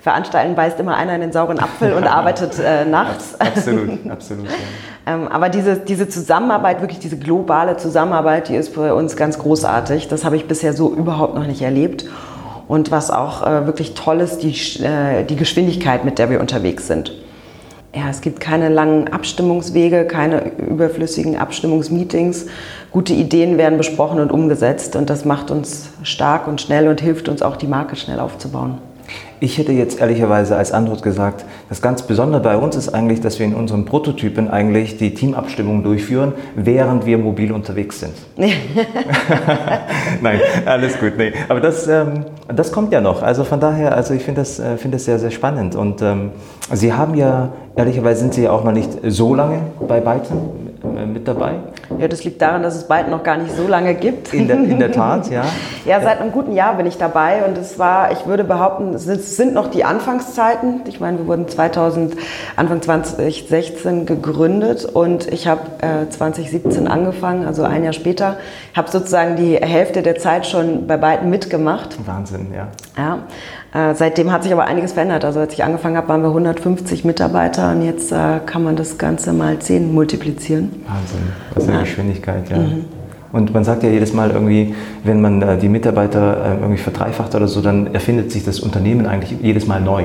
veranstalten, 0.00 0.54
beißt 0.54 0.80
immer 0.80 0.96
einer 0.96 1.14
in 1.14 1.20
den 1.20 1.32
sauren 1.32 1.58
Apfel 1.58 1.92
und 1.92 2.04
arbeitet 2.06 2.58
äh, 2.58 2.84
nachts. 2.84 3.40
Absolut, 3.40 3.98
absolut. 4.10 4.46
Ja. 4.46 5.14
ähm, 5.14 5.28
aber 5.28 5.48
diese, 5.48 5.76
diese 5.76 6.08
Zusammenarbeit, 6.08 6.80
wirklich 6.80 6.98
diese 6.98 7.18
globale 7.18 7.76
Zusammenarbeit, 7.76 8.48
die 8.48 8.56
ist 8.56 8.74
bei 8.74 8.92
uns 8.92 9.16
ganz 9.16 9.38
großartig. 9.38 10.08
Das 10.08 10.24
habe 10.24 10.36
ich 10.36 10.46
bisher 10.46 10.72
so 10.72 10.92
überhaupt 10.92 11.34
noch 11.34 11.46
nicht 11.46 11.62
erlebt. 11.62 12.06
Und 12.68 12.90
was 12.90 13.10
auch 13.10 13.46
äh, 13.46 13.66
wirklich 13.66 13.94
toll 13.94 14.20
ist, 14.20 14.38
die, 14.38 14.52
äh, 14.84 15.24
die 15.24 15.36
Geschwindigkeit, 15.36 16.04
mit 16.04 16.18
der 16.18 16.30
wir 16.30 16.40
unterwegs 16.40 16.86
sind 16.86 17.12
ja, 17.94 18.08
es 18.08 18.20
gibt 18.20 18.40
keine 18.40 18.68
langen 18.68 19.08
Abstimmungswege, 19.08 20.04
keine 20.04 20.52
überflüssigen 20.58 21.36
Abstimmungsmeetings. 21.36 22.46
Gute 22.92 23.12
Ideen 23.12 23.58
werden 23.58 23.78
besprochen 23.78 24.20
und 24.20 24.30
umgesetzt 24.30 24.94
und 24.94 25.10
das 25.10 25.24
macht 25.24 25.50
uns 25.50 25.90
stark 26.02 26.46
und 26.46 26.60
schnell 26.60 26.88
und 26.88 27.00
hilft 27.00 27.28
uns 27.28 27.42
auch, 27.42 27.56
die 27.56 27.66
Marke 27.66 27.96
schnell 27.96 28.20
aufzubauen. 28.20 28.78
Ich 29.42 29.56
hätte 29.56 29.72
jetzt 29.72 30.00
ehrlicherweise 30.00 30.56
als 30.56 30.70
Antwort 30.70 31.02
gesagt, 31.02 31.46
das 31.70 31.80
ganz 31.80 32.02
Besondere 32.02 32.42
bei 32.42 32.58
uns 32.58 32.76
ist 32.76 32.90
eigentlich, 32.90 33.22
dass 33.22 33.38
wir 33.38 33.46
in 33.46 33.54
unseren 33.54 33.86
Prototypen 33.86 34.50
eigentlich 34.50 34.98
die 34.98 35.14
Teamabstimmung 35.14 35.82
durchführen, 35.82 36.34
während 36.56 37.06
wir 37.06 37.16
mobil 37.16 37.50
unterwegs 37.50 38.00
sind. 38.00 38.12
Nein, 40.20 40.40
alles 40.66 40.98
gut. 40.98 41.14
Nee. 41.16 41.32
Aber 41.48 41.60
das, 41.60 41.88
ähm, 41.88 42.26
das 42.54 42.70
kommt 42.70 42.92
ja 42.92 43.00
noch. 43.00 43.22
Also 43.22 43.44
von 43.44 43.60
daher, 43.60 43.96
also 43.96 44.12
ich 44.12 44.22
finde 44.22 44.42
das, 44.42 44.58
äh, 44.58 44.76
find 44.76 44.92
das 44.92 45.06
sehr, 45.06 45.18
sehr 45.18 45.30
spannend. 45.30 45.74
Und 45.74 46.02
ähm, 46.02 46.32
Sie 46.72 46.92
haben 46.92 47.14
ja, 47.14 47.48
ehrlicherweise 47.76 48.20
sind 48.20 48.34
Sie 48.34 48.42
ja 48.42 48.50
auch 48.50 48.62
noch 48.62 48.72
nicht 48.72 48.90
so 49.04 49.34
lange 49.34 49.60
bei 49.88 50.00
Byton 50.00 50.69
mit 50.82 51.26
dabei? 51.28 51.54
Ja, 51.98 52.08
das 52.08 52.24
liegt 52.24 52.40
daran, 52.40 52.62
dass 52.62 52.76
es 52.76 52.88
Byton 52.88 53.10
noch 53.10 53.22
gar 53.22 53.36
nicht 53.36 53.54
so 53.54 53.66
lange 53.66 53.94
gibt. 53.94 54.32
In 54.32 54.48
der, 54.48 54.56
in 54.56 54.78
der 54.78 54.92
Tat, 54.92 55.30
ja. 55.30 55.44
ja, 55.84 56.00
seit 56.00 56.20
einem 56.20 56.32
guten 56.32 56.52
Jahr 56.52 56.74
bin 56.76 56.86
ich 56.86 56.98
dabei 56.98 57.44
und 57.44 57.58
es 57.58 57.78
war, 57.78 58.12
ich 58.12 58.26
würde 58.26 58.44
behaupten, 58.44 58.94
es 58.94 59.04
sind 59.36 59.54
noch 59.54 59.68
die 59.68 59.84
Anfangszeiten. 59.84 60.82
Ich 60.86 61.00
meine, 61.00 61.18
wir 61.18 61.26
wurden 61.26 61.48
2000, 61.48 62.16
Anfang 62.56 62.82
2016 62.82 64.06
gegründet 64.06 64.84
und 64.84 65.30
ich 65.32 65.46
habe 65.46 65.62
äh, 65.80 66.08
2017 66.08 66.88
angefangen, 66.88 67.46
also 67.46 67.62
ein 67.64 67.84
Jahr 67.84 67.92
später. 67.92 68.36
Ich 68.72 68.78
habe 68.78 68.90
sozusagen 68.90 69.36
die 69.36 69.56
Hälfte 69.56 70.02
der 70.02 70.16
Zeit 70.16 70.46
schon 70.46 70.86
bei 70.86 70.96
Byton 70.96 71.30
mitgemacht. 71.30 71.96
Wahnsinn, 72.06 72.48
ja. 72.54 72.68
Ja. 72.96 73.18
Äh, 73.72 73.94
seitdem 73.94 74.32
hat 74.32 74.42
sich 74.42 74.52
aber 74.52 74.64
einiges 74.64 74.92
verändert. 74.92 75.24
Also 75.24 75.40
als 75.40 75.52
ich 75.54 75.62
angefangen 75.62 75.96
habe, 75.96 76.08
waren 76.08 76.22
wir 76.22 76.28
150 76.28 77.04
Mitarbeiter 77.04 77.70
und 77.70 77.82
jetzt 77.82 78.10
äh, 78.10 78.40
kann 78.44 78.64
man 78.64 78.74
das 78.76 78.98
Ganze 78.98 79.32
mal 79.32 79.58
10 79.58 79.94
multiplizieren. 79.94 80.70
Wahnsinn, 80.88 81.20
was 81.54 81.64
eine 81.64 81.76
ja. 81.76 81.80
Geschwindigkeit, 81.82 82.50
ja. 82.50 82.58
Mhm. 82.58 82.84
Und 83.32 83.54
man 83.54 83.62
sagt 83.62 83.84
ja 83.84 83.90
jedes 83.90 84.12
Mal 84.12 84.32
irgendwie, 84.32 84.74
wenn 85.04 85.20
man 85.20 85.40
äh, 85.40 85.56
die 85.56 85.68
Mitarbeiter 85.68 86.44
äh, 86.44 86.60
irgendwie 86.60 86.78
verdreifacht 86.78 87.34
oder 87.36 87.46
so, 87.46 87.60
dann 87.60 87.94
erfindet 87.94 88.32
sich 88.32 88.44
das 88.44 88.58
Unternehmen 88.58 89.06
eigentlich 89.06 89.38
jedes 89.40 89.68
Mal 89.68 89.80
neu. 89.80 90.04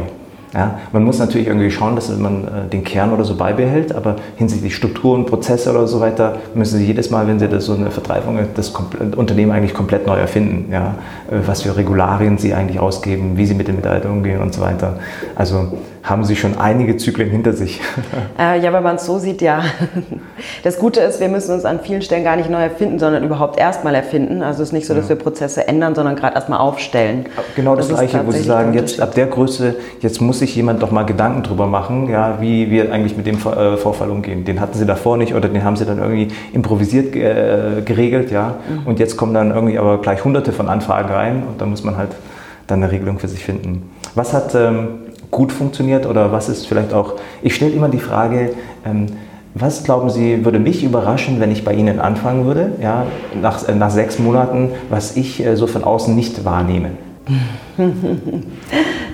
Ja, 0.56 0.80
man 0.94 1.04
muss 1.04 1.20
natürlich 1.20 1.48
irgendwie 1.48 1.70
schauen, 1.70 1.96
dass 1.96 2.10
man 2.18 2.46
äh, 2.46 2.70
den 2.72 2.86
Kern 2.86 3.12
oder 3.12 3.26
so 3.26 3.36
beibehält, 3.36 3.94
aber 3.94 4.15
hinsichtlich 4.38 4.74
Strukturen, 4.74 5.26
Prozesse 5.26 5.70
oder 5.70 5.86
so 5.86 6.00
weiter 6.00 6.38
müssen 6.54 6.80
Sie 6.80 6.86
jedes 6.86 7.10
Mal, 7.10 7.28
wenn 7.28 7.39
Sie 7.39 7.50
das 7.50 7.65
so 7.65 7.74
eine 7.74 7.91
Vertreibung, 7.91 8.39
das 8.56 8.70
Unternehmen 9.18 9.52
eigentlich 9.52 9.74
komplett 9.74 10.08
neu 10.08 10.15
erfinden. 10.15 10.72
Ja, 10.72 10.96
äh, 11.30 11.39
was 11.46 11.63
für 11.63 11.76
Regularien 11.76 12.38
Sie 12.38 12.54
eigentlich 12.54 12.80
ausgeben, 12.80 13.34
wie 13.36 13.46
Sie 13.46 13.54
mit 13.54 13.68
den 13.68 13.76
Mitarbeitern 13.76 14.13
umgehen 14.13 14.41
und 14.41 14.54
so 14.54 14.62
weiter. 14.62 14.98
Also 15.36 15.74
haben 16.06 16.24
Sie 16.24 16.36
schon 16.36 16.58
einige 16.58 16.98
Zyklen 16.98 17.30
hinter 17.30 17.54
sich. 17.54 17.82
Äh, 18.38 18.60
ja, 18.60 18.74
wenn 18.74 18.84
man 18.84 18.96
es 18.96 19.06
so 19.06 19.18
sieht, 19.18 19.41
ja. 19.41 19.63
Das 20.63 20.78
Gute 20.78 21.00
ist, 21.00 21.20
wir 21.20 21.30
müssen 21.30 21.54
uns 21.54 21.63
an 21.63 21.80
vielen 21.80 22.02
Stellen 22.02 22.24
gar 22.24 22.36
nicht 22.36 22.50
neu 22.50 22.62
erfinden, 22.62 23.00
sondern 23.00 23.24
überhaupt 23.24 23.58
erstmal 23.58 23.96
erfinden. 23.96 24.41
Also 24.41 24.62
es 24.62 24.70
ist 24.70 24.74
nicht 24.74 24.88
so, 24.88 24.94
dass 24.94 25.06
ja. 25.06 25.10
wir 25.10 25.15
Prozesse 25.15 25.68
ändern, 25.68 25.96
sondern 25.96 26.15
gerade 26.15 26.36
erstmal 26.36 26.60
aufstellen. 26.60 27.28
Genau 27.56 27.76
das, 27.76 27.88
das 27.88 28.00
Gleiche, 28.00 28.26
wo 28.26 28.32
Sie 28.32 28.44
sagen, 28.44 28.74
jetzt 28.74 29.00
ab 29.00 29.15
der 29.15 29.28
Größe, 29.28 29.76
jetzt 30.02 30.22
muss 30.22 30.39
sich 30.39 30.56
jemand 30.56 30.82
doch 30.82 30.91
mal 30.91 31.04
Gedanken 31.04 31.44
drüber 31.44 31.68
machen, 31.68 32.10
ja, 32.10 32.38
wie 32.41 32.70
wir 32.70 32.91
eigentlich 32.91 33.15
mit 33.15 33.26
dem 33.26 33.38
äh, 33.38 33.78
Vorfall 33.78 34.10
umgehen. 34.10 34.44
Den 34.44 34.60
hatten 34.60 34.78
Sie 34.78 34.86
davor 34.86 35.18
nicht 35.18 35.34
oder 35.34 35.48
den 35.48 35.63
haben 35.63 35.78
Sie 35.78 35.86
dann 35.86 36.00
irgendwie 36.00 36.28
improvisiert 36.54 37.15
äh, 37.15 37.82
geregelt, 37.84 38.32
ja. 38.32 38.56
Mhm. 38.68 38.88
Und 38.88 39.00
jetzt 39.00 39.15
kommen 39.18 39.34
dann 39.34 39.52
irgendwie 39.52 39.80
aber 39.80 40.02
gleich 40.02 40.24
hunderte 40.26 40.52
von 40.52 40.68
Anfragen 40.68 41.10
rein 41.10 41.44
und 41.48 41.62
da 41.62 41.65
muss 41.65 41.84
man 41.84 41.96
halt 41.96 42.12
dann 42.68 42.84
eine 42.84 42.91
Regelung 42.91 43.20
für 43.20 43.28
sich 43.28 43.44
finden. 43.44 43.89
Was 44.15 44.34
hat 44.34 44.56
ähm, 44.56 45.05
gut 45.32 45.52
funktioniert 45.52 46.06
oder 46.06 46.32
was 46.32 46.50
ist 46.50 46.68
vielleicht 46.68 46.94
auch, 46.94 47.14
ich 47.42 47.56
stelle 47.56 47.72
immer 47.72 47.90
die 47.90 48.00
Frage, 48.00 48.52
ähm, 48.86 49.08
was 49.54 49.84
glauben 49.84 50.10
Sie, 50.10 50.44
würde 50.44 50.60
mich 50.60 50.84
überraschen, 50.84 51.40
wenn 51.40 51.52
ich 51.52 51.64
bei 51.64 51.74
Ihnen 51.74 52.00
anfangen 52.00 52.46
würde, 52.46 52.74
ja, 52.82 53.06
nach, 53.42 53.68
äh, 53.68 53.74
nach 53.74 53.90
sechs 53.90 54.20
Monaten, 54.20 54.72
was 54.90 55.16
ich 55.16 55.46
äh, 55.46 55.56
so 55.56 55.68
von 55.68 55.84
außen 55.84 56.14
nicht 56.16 56.46
wahrnehme? 56.46 56.92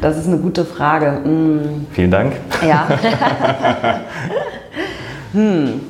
Das 0.02 0.18
ist 0.18 0.28
eine 0.28 0.38
gute 0.38 0.66
Frage. 0.66 1.20
Hm. 1.24 1.86
Vielen 1.92 2.10
Dank. 2.10 2.34
Ja. 2.68 2.88
hm. 5.34 5.82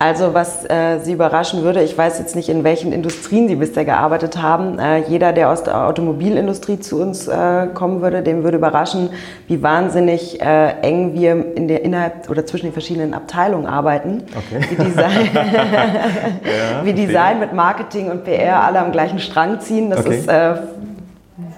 Also 0.00 0.32
was 0.32 0.64
äh, 0.70 1.00
Sie 1.00 1.12
überraschen 1.12 1.64
würde, 1.64 1.82
ich 1.82 1.98
weiß 1.98 2.20
jetzt 2.20 2.36
nicht, 2.36 2.48
in 2.48 2.62
welchen 2.62 2.92
Industrien 2.92 3.48
Sie 3.48 3.56
bisher 3.56 3.84
gearbeitet 3.84 4.40
haben. 4.40 4.78
Äh, 4.78 4.98
jeder, 5.08 5.32
der 5.32 5.50
aus 5.50 5.64
der 5.64 5.88
Automobilindustrie 5.88 6.78
zu 6.78 7.00
uns 7.00 7.26
äh, 7.26 7.66
kommen 7.74 8.00
würde, 8.00 8.22
dem 8.22 8.44
würde 8.44 8.58
überraschen, 8.58 9.10
wie 9.48 9.60
wahnsinnig 9.60 10.40
äh, 10.40 10.80
eng 10.82 11.14
wir 11.14 11.56
in 11.56 11.66
der, 11.66 11.82
innerhalb 11.82 12.30
oder 12.30 12.46
zwischen 12.46 12.66
den 12.66 12.72
verschiedenen 12.72 13.12
Abteilungen 13.12 13.66
arbeiten. 13.66 14.22
Okay. 14.36 14.64
Wie 14.70 14.84
Design, 14.84 15.30
ja, 15.34 16.84
wie 16.84 16.92
Design 16.92 17.40
mit 17.40 17.52
Marketing 17.52 18.08
und 18.08 18.22
PR 18.22 18.62
alle 18.62 18.78
am 18.78 18.92
gleichen 18.92 19.18
Strang 19.18 19.58
ziehen. 19.60 19.90
Das 19.90 20.06
okay. 20.06 20.16
ist 20.16 20.28
äh, 20.28 20.54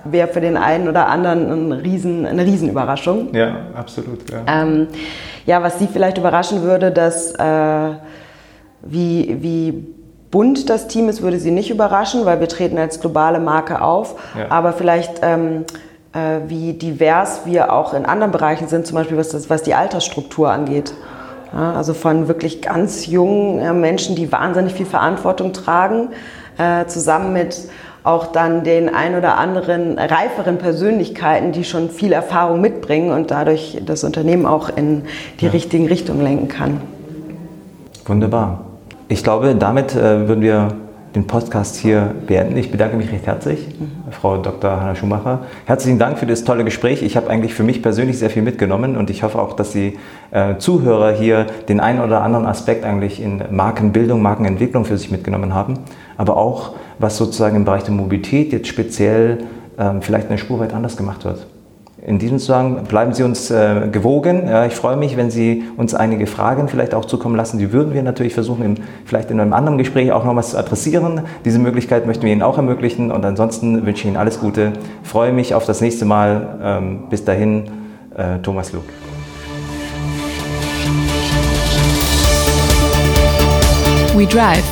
wäre 0.05 0.29
für 0.29 0.41
den 0.41 0.57
einen 0.57 0.89
oder 0.89 1.09
anderen 1.09 1.51
ein 1.51 1.73
Riesen, 1.73 2.25
eine 2.25 2.45
Riesenüberraschung. 2.45 3.35
Ja, 3.35 3.57
absolut. 3.75 4.31
Ja. 4.31 4.63
Ähm, 4.63 4.89
ja, 5.45 5.63
was 5.63 5.79
Sie 5.79 5.87
vielleicht 5.87 6.17
überraschen 6.17 6.63
würde, 6.63 6.91
dass 6.91 7.33
äh, 7.33 7.91
wie, 8.83 9.37
wie 9.41 9.87
bunt 10.31 10.71
das 10.71 10.89
Team 10.89 11.09
ist, 11.09 11.23
würde 11.23 11.39
Sie 11.39 11.51
nicht 11.51 11.71
überraschen, 11.71 12.25
weil 12.25 12.41
wir 12.41 12.49
treten 12.49 12.79
als 12.79 13.01
globale 13.01 13.41
Marke 13.41 13.83
auf. 13.83 14.17
Ja. 14.39 14.51
Aber 14.51 14.73
vielleicht 14.73 15.21
ähm, 15.23 15.65
äh, 16.13 16.49
wie 16.49 16.73
divers 16.73 17.43
wir 17.45 17.73
auch 17.73 17.95
in 17.95 18.05
anderen 18.05 18.33
Bereichen 18.33 18.69
sind, 18.69 18.87
zum 18.87 18.97
Beispiel 18.97 19.17
was, 19.17 19.29
das, 19.29 19.49
was 19.49 19.63
die 19.63 19.75
Altersstruktur 19.75 20.51
angeht. 20.51 20.93
Ja, 21.53 21.75
also 21.75 21.95
von 21.95 22.29
wirklich 22.29 22.63
ganz 22.63 23.07
jungen 23.07 23.59
äh, 23.61 23.73
Menschen, 23.73 24.17
die 24.17 24.31
wahnsinnig 24.31 24.75
viel 24.75 24.87
Verantwortung 24.87 25.53
tragen, 25.53 26.09
äh, 26.59 26.87
zusammen 26.87 27.33
mit 27.33 27.69
auch 28.03 28.29
dann 28.29 28.65
den 28.65 28.93
ein 28.93 29.15
oder 29.15 29.37
anderen 29.37 29.99
reiferen 29.99 30.59
Persönlichkeiten, 30.59 31.53
die 31.53 31.65
schon 31.65 31.91
viel 31.91 32.13
Erfahrung 32.13 32.61
mitbringen 32.61 33.13
und 33.13 33.31
dadurch 33.31 33.79
das 33.85 34.05
Unternehmen 34.05 34.47
auch 34.47 34.71
in 34.75 35.03
die 35.41 35.47
ja. 35.47 35.51
richtigen 35.51 35.87
Richtungen 35.87 36.23
lenken 36.23 36.49
kann. 36.49 36.81
Wunderbar. 38.07 38.70
Ich 39.11 39.25
glaube, 39.25 39.57
damit 39.57 39.97
äh, 39.97 40.29
würden 40.29 40.41
wir 40.41 40.69
den 41.17 41.27
Podcast 41.27 41.75
hier 41.75 42.15
beenden. 42.29 42.57
Ich 42.57 42.71
bedanke 42.71 42.97
mich 42.97 43.11
recht 43.11 43.27
herzlich, 43.27 43.67
mhm. 43.81 44.13
Frau 44.13 44.37
Dr. 44.37 44.81
Hanna 44.81 44.95
Schumacher. 44.95 45.41
Herzlichen 45.65 45.99
Dank 45.99 46.17
für 46.17 46.27
das 46.27 46.45
tolle 46.45 46.63
Gespräch. 46.63 47.03
Ich 47.03 47.17
habe 47.17 47.29
eigentlich 47.29 47.53
für 47.53 47.65
mich 47.65 47.83
persönlich 47.83 48.21
sehr 48.21 48.31
viel 48.31 48.43
mitgenommen 48.43 48.97
und 48.97 49.11
ich 49.11 49.25
hoffe 49.25 49.41
auch, 49.41 49.55
dass 49.55 49.73
die 49.73 49.99
äh, 50.31 50.59
Zuhörer 50.59 51.11
hier 51.11 51.47
den 51.69 51.81
einen 51.81 51.99
oder 51.99 52.23
anderen 52.23 52.47
Aspekt 52.47 52.85
eigentlich 52.85 53.21
in 53.21 53.43
Markenbildung, 53.51 54.23
Markenentwicklung 54.23 54.85
für 54.85 54.97
sich 54.97 55.11
mitgenommen 55.11 55.55
haben, 55.55 55.81
aber 56.17 56.37
auch 56.37 56.75
was 57.01 57.17
sozusagen 57.17 57.57
im 57.57 57.65
Bereich 57.65 57.83
der 57.83 57.95
Mobilität 57.95 58.53
jetzt 58.53 58.69
speziell 58.69 59.39
ähm, 59.77 60.03
vielleicht 60.03 60.29
eine 60.29 60.39
Spur 60.39 60.61
weit 60.61 60.73
anders 60.73 60.97
gemacht 60.97 61.25
wird. 61.25 61.49
In 62.11 62.19
diesem 62.19 62.41
Zusammenhang 62.41 62.87
bleiben 62.87 63.15
Sie 63.15 63.23
uns 63.23 63.53
äh, 63.53 63.87
gewogen. 63.93 64.49
Ja, 64.49 64.67
ich 64.67 64.75
freue 64.75 64.97
mich, 64.97 65.17
wenn 65.17 65.31
Sie 65.31 65.63
uns 65.77 65.95
einige 65.95 66.27
Fragen 66.27 66.67
vielleicht 66.67 66.93
auch 66.93 67.05
zukommen 67.05 67.37
lassen. 67.37 67.59
Die 67.59 67.73
würden 67.73 67.95
wir 67.95 68.03
natürlich 68.03 68.35
versuchen, 68.35 68.65
im, 68.65 68.75
vielleicht 69.05 69.31
in 69.31 69.39
einem 69.39 69.53
anderen 69.53 69.79
Gespräch 69.79 70.11
auch 70.11 70.25
noch 70.25 70.35
was 70.35 70.51
zu 70.51 70.59
adressieren. 70.59 71.21
Diese 71.45 71.61
Möglichkeit 71.61 72.09
möchten 72.09 72.25
wir 72.25 72.33
Ihnen 72.33 72.43
auch 72.43 72.57
ermöglichen. 72.57 73.13
Und 73.13 73.25
ansonsten 73.25 73.87
wünsche 73.87 74.01
ich 74.01 74.07
Ihnen 74.07 74.17
alles 74.17 74.41
Gute. 74.41 74.73
Freue 75.05 75.33
mich 75.33 75.55
auf 75.55 75.67
das 75.67 75.81
nächste 75.81 76.05
Mal. 76.05 76.59
Ähm, 76.61 77.05
bis 77.11 77.25
dahin, 77.25 77.71
äh, 78.17 78.39
Thomas 78.43 78.73
Luke. 78.73 78.89
We 84.17 84.27
Drive, 84.27 84.65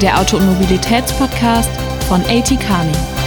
der 0.00 0.18
Auto- 0.18 0.38
und 0.38 0.46
Mobilitätspodcast 0.46 1.70
von 2.08 2.22
AT 2.22 2.58
Carney. 2.58 3.19